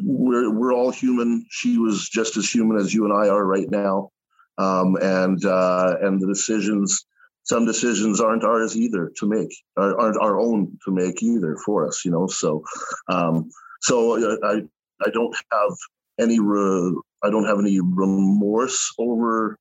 [0.04, 1.46] we're we're all human.
[1.50, 4.12] She was just as human as you and I are right now,
[4.58, 7.06] um, and uh, and the decisions.
[7.44, 12.06] Some decisions aren't ours either to make, aren't our own to make either for us.
[12.06, 12.64] You know, so
[13.08, 13.50] um,
[13.82, 14.62] so uh, I
[15.06, 15.74] I don't have
[16.20, 19.58] any re, I don't have any remorse over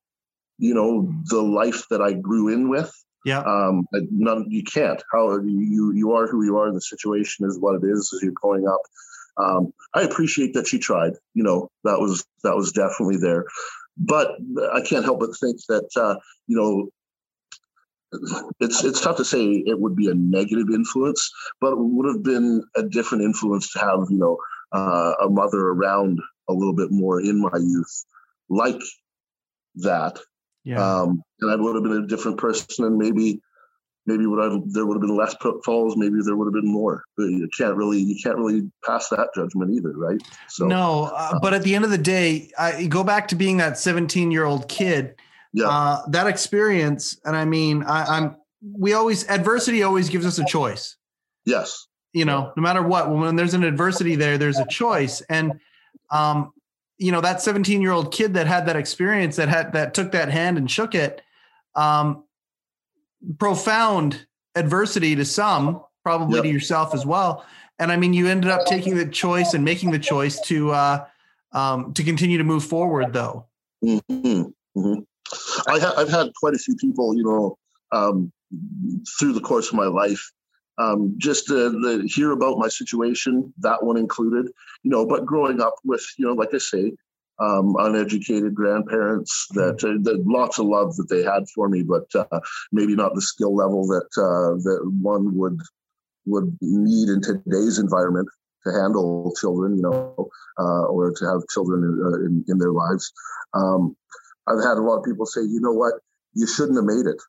[0.59, 2.93] you know the life that I grew in with.
[3.25, 3.41] Yeah.
[3.41, 5.03] Um, none, you can't.
[5.13, 6.73] How you you are who you are.
[6.73, 8.81] The situation is what it is as you're growing up.
[9.37, 11.13] Um, I appreciate that she tried.
[11.35, 13.45] You know, that was that was definitely there,
[13.97, 14.37] but
[14.73, 16.17] I can't help but think that uh,
[16.47, 16.91] you know
[18.61, 21.31] it's it's tough to say it would be a negative influence,
[21.61, 24.39] but it would have been a different influence to have you know
[24.73, 28.05] uh, a mother around a little bit more in my youth,
[28.49, 28.81] like
[29.77, 30.19] that.
[30.65, 30.85] Yeah.
[30.85, 33.41] Um, and I would have been a different person, and maybe
[34.07, 37.05] maybe would have there would have been less pitfalls maybe there would have been more
[37.17, 41.33] but you can't really you can't really pass that judgment either right so no uh,
[41.35, 44.31] uh, but at the end of the day i go back to being that 17
[44.31, 45.15] year old kid
[45.53, 45.69] yeah.
[45.69, 50.45] Uh, that experience and i mean I, i'm we always adversity always gives us a
[50.45, 50.97] choice
[51.45, 55.61] yes you know no matter what when there's an adversity there there's a choice and
[56.11, 56.53] um
[56.99, 60.13] you know that 17 year old kid that had that experience that had that took
[60.13, 61.23] that hand and shook it
[61.75, 62.25] um
[63.39, 66.45] profound adversity to some, probably yep.
[66.45, 67.45] to yourself as well.
[67.79, 71.07] And I mean, you ended up taking the choice and making the choice to uh,
[71.53, 73.47] um, to continue to move forward, though.
[73.85, 74.43] Mm-hmm.
[74.77, 75.01] Mm-hmm.
[75.69, 77.59] I have had quite a few people, you know,
[77.93, 78.33] um,
[79.19, 80.31] through the course of my life,
[80.79, 84.47] um, just to, hear about my situation, that one included,
[84.83, 85.07] you know.
[85.07, 86.93] But growing up with, you know, like I say,
[87.39, 92.07] um, uneducated grandparents that, uh, that lots of love that they had for me, but
[92.15, 92.41] uh,
[92.73, 95.59] maybe not the skill level that uh, that one would
[96.27, 98.29] would need in today's environment
[98.67, 100.29] to handle children, you know,
[100.59, 103.11] uh, or to have children in, uh, in, in their lives.
[103.55, 103.97] Um,
[104.51, 105.95] I've had a lot of people say, you know what,
[106.35, 107.21] you shouldn't have made it.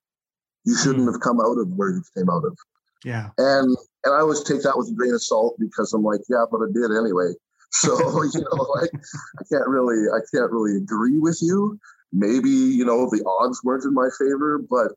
[0.65, 1.11] You shouldn't hmm.
[1.11, 2.57] have come out of where you came out of.
[3.03, 3.29] Yeah.
[3.37, 6.45] And and I always take that with a grain of salt because I'm like, yeah,
[6.51, 7.33] but I did anyway.
[7.71, 7.97] So
[8.33, 8.91] you know, like
[9.39, 11.79] I can't really I can't really agree with you.
[12.11, 14.91] Maybe you know the odds weren't in my favor, but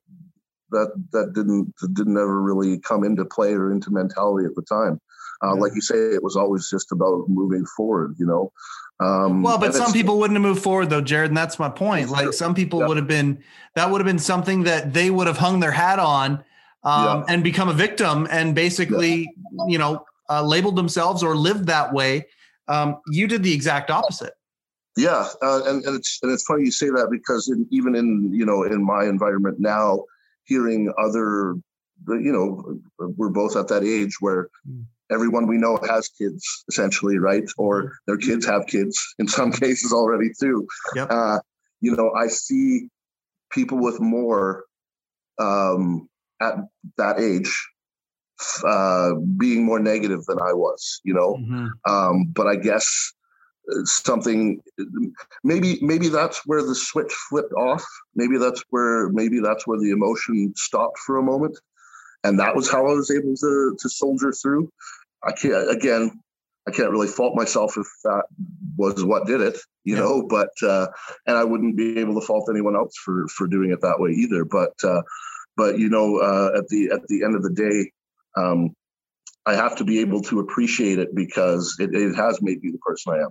[0.70, 5.00] that that didn't didn't ever really come into play or into mentality at the time.
[5.42, 8.16] Uh, like you say, it was always just about moving forward.
[8.18, 8.52] You know.
[9.00, 12.10] Um, well, but some people wouldn't have moved forward though, Jared, and that's my point.
[12.10, 12.86] Like some people yeah.
[12.86, 13.42] would have been
[13.74, 16.44] that would have been something that they would have hung their hat on
[16.84, 17.24] um, yeah.
[17.28, 19.64] and become a victim and basically, yeah.
[19.66, 22.26] you know, uh, labeled themselves or lived that way.
[22.68, 24.34] Um, you did the exact opposite.
[24.96, 28.32] Yeah, uh, and, and it's and it's funny you say that because in, even in
[28.32, 30.04] you know in my environment now,
[30.44, 31.56] hearing other,
[32.06, 32.78] you know,
[33.16, 34.82] we're both at that age where hmm.
[35.10, 37.44] Everyone we know has kids essentially, right?
[37.58, 37.88] Or hmm.
[38.06, 40.66] their kids have kids in some cases already too.
[40.94, 41.08] Yep.
[41.10, 41.38] Uh,
[41.80, 42.88] you know, I see
[43.50, 44.64] people with more
[45.38, 46.08] um,
[46.40, 46.54] at
[46.96, 47.52] that age
[48.64, 51.34] uh, being more negative than I was, you know.
[51.34, 51.92] Mm-hmm.
[51.92, 53.12] Um, but I guess
[53.70, 54.60] uh, something
[55.42, 57.84] maybe maybe that's where the switch flipped off.
[58.14, 61.58] Maybe that's where maybe that's where the emotion stopped for a moment,
[62.24, 64.70] and that was how I was able to to soldier through.
[65.22, 66.20] I can't again.
[66.66, 68.24] I can't really fault myself if that
[68.78, 70.00] was what did it, you yeah.
[70.00, 70.26] know.
[70.26, 70.88] But uh,
[71.26, 74.10] and I wouldn't be able to fault anyone else for for doing it that way
[74.12, 74.46] either.
[74.46, 75.02] But uh,
[75.56, 77.92] but you know, uh, at the at the end of the day,
[78.36, 78.74] um,
[79.44, 82.78] I have to be able to appreciate it because it, it has made me the
[82.78, 83.30] person I am.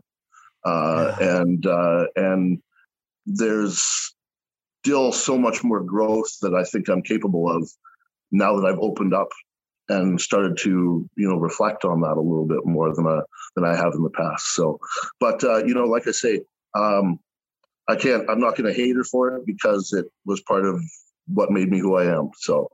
[0.64, 1.42] Uh, yeah.
[1.42, 2.62] And uh, and
[3.26, 4.14] there's
[4.84, 7.68] still so much more growth that I think I'm capable of
[8.34, 9.30] now that I've opened up
[9.90, 13.22] and started to you know reflect on that a little bit more than I
[13.56, 14.54] than I have in the past.
[14.54, 14.80] So,
[15.20, 16.42] but uh, you know, like I say,
[16.76, 17.20] um,
[17.88, 18.30] I can't.
[18.30, 20.82] I'm not going to hate her for it because it was part of
[21.28, 22.32] what made me who I am.
[22.38, 22.70] So,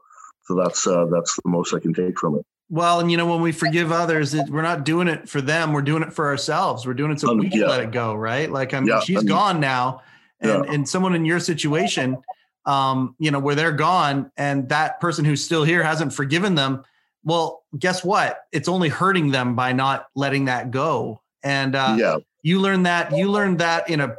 [0.45, 2.45] so that's uh, that's the most I can take from it.
[2.71, 5.73] Well, and you know, when we forgive others, it, we're not doing it for them.
[5.73, 6.85] We're doing it for ourselves.
[6.85, 7.67] We're doing it so um, we can yeah.
[7.67, 8.49] let it go, right?
[8.49, 10.03] Like, I mean, yeah, she's I mean, gone now,
[10.39, 10.73] and yeah.
[10.73, 12.17] and someone in your situation,
[12.65, 16.83] um, you know, where they're gone, and that person who's still here hasn't forgiven them.
[17.23, 18.45] Well, guess what?
[18.51, 21.21] It's only hurting them by not letting that go.
[21.43, 23.15] And uh, yeah, you learned that.
[23.15, 24.15] You learned that in a,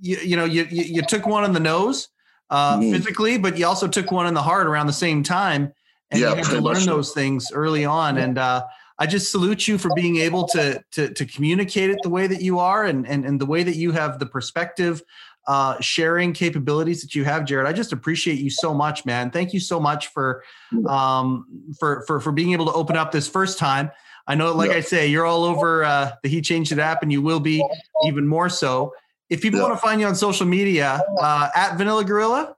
[0.00, 2.08] you, you know, you, you you took one in the nose
[2.50, 2.92] uh, mm-hmm.
[2.92, 5.72] physically, but you also took one in the heart around the same time.
[6.10, 8.18] And yeah, you had to learn those things early on.
[8.18, 8.66] And uh,
[8.98, 12.42] I just salute you for being able to, to, to communicate it the way that
[12.42, 15.02] you are and, and, and the way that you have the perspective
[15.46, 17.66] uh, sharing capabilities that you have, Jared.
[17.66, 19.30] I just appreciate you so much, man.
[19.30, 20.88] Thank you so much for mm.
[20.88, 21.46] um,
[21.78, 23.90] for for for being able to open up this first time.
[24.26, 24.76] I know, like yeah.
[24.76, 27.64] I say, you're all over uh, the He Changed It app, and you will be
[28.04, 28.94] even more so.
[29.30, 29.66] If people yeah.
[29.66, 32.56] want to find you on social media, uh, at Vanilla Gorilla.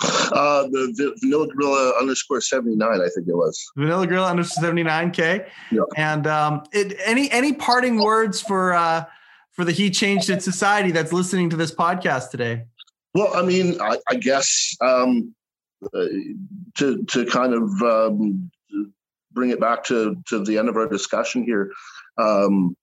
[0.00, 3.70] Uh, the Vanilla Gorilla underscore seventy nine, I think it was.
[3.76, 5.46] Vanilla Gorilla underscore seventy nine k.
[5.70, 5.82] Yeah.
[5.96, 9.04] And um, it, any any parting words for uh,
[9.54, 12.64] for the He Changed It Society that's listening to this podcast today?
[13.14, 15.34] Well, I mean, I, I guess um,
[15.94, 16.04] uh,
[16.76, 18.50] to to kind of um,
[19.32, 21.70] bring it back to to the end of our discussion here.
[22.18, 22.76] Um,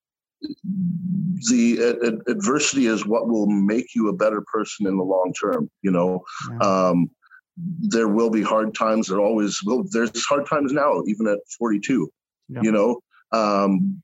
[1.50, 5.70] the adversity is what will make you a better person in the long term.
[5.82, 6.90] You know, yeah.
[6.90, 7.12] um,
[7.58, 9.08] there will be hard times.
[9.08, 9.84] There always will.
[9.92, 12.10] There's hard times now, even at 42.
[12.50, 12.62] Yeah.
[12.64, 13.00] You know,
[13.32, 14.02] um,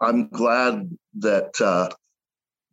[0.00, 1.88] I'm glad that uh,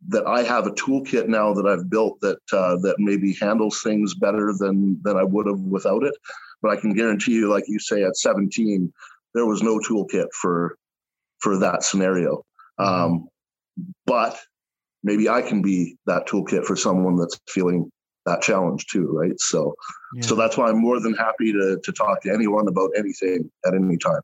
[0.08, 4.14] that I have a toolkit now that I've built that uh, that maybe handles things
[4.14, 6.14] better than than I would have without it.
[6.62, 8.92] But I can guarantee you, like you say, at 17,
[9.34, 10.76] there was no toolkit for
[11.40, 12.42] for that scenario.
[12.78, 13.28] Um,
[14.06, 14.38] but
[15.02, 17.90] maybe I can be that toolkit for someone that's feeling
[18.26, 19.38] that challenge too, right?
[19.38, 19.74] So,
[20.14, 20.22] yeah.
[20.22, 23.74] so that's why I'm more than happy to to talk to anyone about anything at
[23.74, 24.22] any time.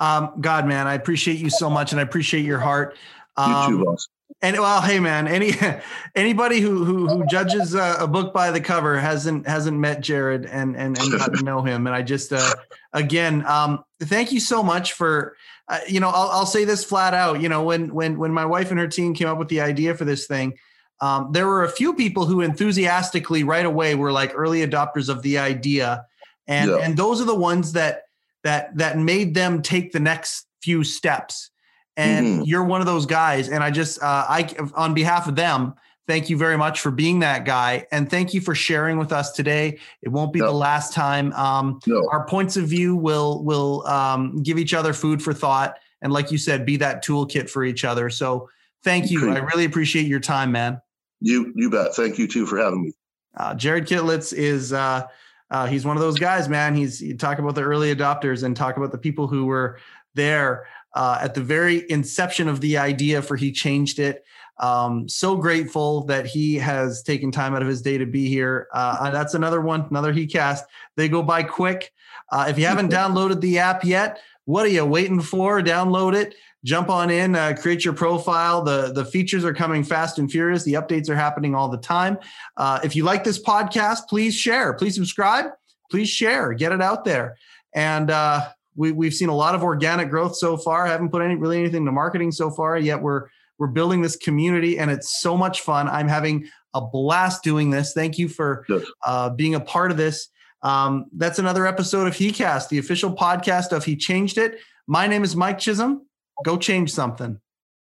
[0.00, 2.96] Um, God, man, I appreciate you so much, and I appreciate your heart.
[3.36, 4.08] Um, you too, um, boss.
[4.42, 5.52] And well, hey, man, any
[6.14, 10.46] anybody who who, who judges a, a, book by the cover hasn't hasn't met Jared
[10.46, 11.86] and and and got to know him.
[11.86, 12.54] And I just uh,
[12.92, 15.36] again, um, thank you so much for
[15.70, 17.40] uh, you know, I'll, I'll say this flat out.
[17.40, 19.94] You know, when when when my wife and her team came up with the idea
[19.94, 20.58] for this thing,
[21.00, 25.22] um, there were a few people who enthusiastically right away were like early adopters of
[25.22, 26.06] the idea,
[26.48, 26.78] and yeah.
[26.78, 28.02] and those are the ones that
[28.44, 31.50] that that made them take the next few steps.
[31.96, 32.42] And mm-hmm.
[32.44, 33.48] you're one of those guys.
[33.48, 35.74] And I just uh, I on behalf of them,
[36.10, 39.30] thank you very much for being that guy and thank you for sharing with us
[39.30, 40.46] today it won't be no.
[40.46, 42.08] the last time um, no.
[42.10, 46.32] our points of view will will um, give each other food for thought and like
[46.32, 48.48] you said be that toolkit for each other so
[48.82, 50.80] thank you i really appreciate your time man
[51.20, 52.92] you you bet thank you too for having me
[53.36, 55.06] uh, jared Kittlitz is uh,
[55.50, 56.74] Uh, he's one of those guys, man.
[56.74, 59.78] He's you talk about the early adopters and talk about the people who were
[60.14, 64.24] there uh, at the very inception of the idea for he changed it.
[64.58, 68.68] Um, so grateful that he has taken time out of his day to be here.
[68.72, 70.62] Uh, that's another one, another HeCast.
[70.96, 71.92] They go by quick.
[72.30, 75.62] Uh, if you haven't downloaded the app yet, what are you waiting for?
[75.62, 76.34] Download it.
[76.64, 78.62] Jump on in, uh, create your profile.
[78.62, 80.62] The the features are coming fast and furious.
[80.62, 82.18] The updates are happening all the time.
[82.56, 84.74] Uh, if you like this podcast, please share.
[84.74, 85.46] Please subscribe.
[85.90, 86.52] Please share.
[86.52, 87.36] Get it out there.
[87.74, 90.86] And uh, we, we've seen a lot of organic growth so far.
[90.86, 93.00] I haven't put any really anything to marketing so far yet.
[93.00, 95.88] We're we're building this community, and it's so much fun.
[95.88, 97.92] I'm having a blast doing this.
[97.92, 98.66] Thank you for
[99.04, 100.28] uh, being a part of this.
[100.62, 104.58] Um, that's another episode of HeCast, the official podcast of He Changed It.
[104.86, 106.06] My name is Mike Chisholm.
[106.44, 107.38] Go change something.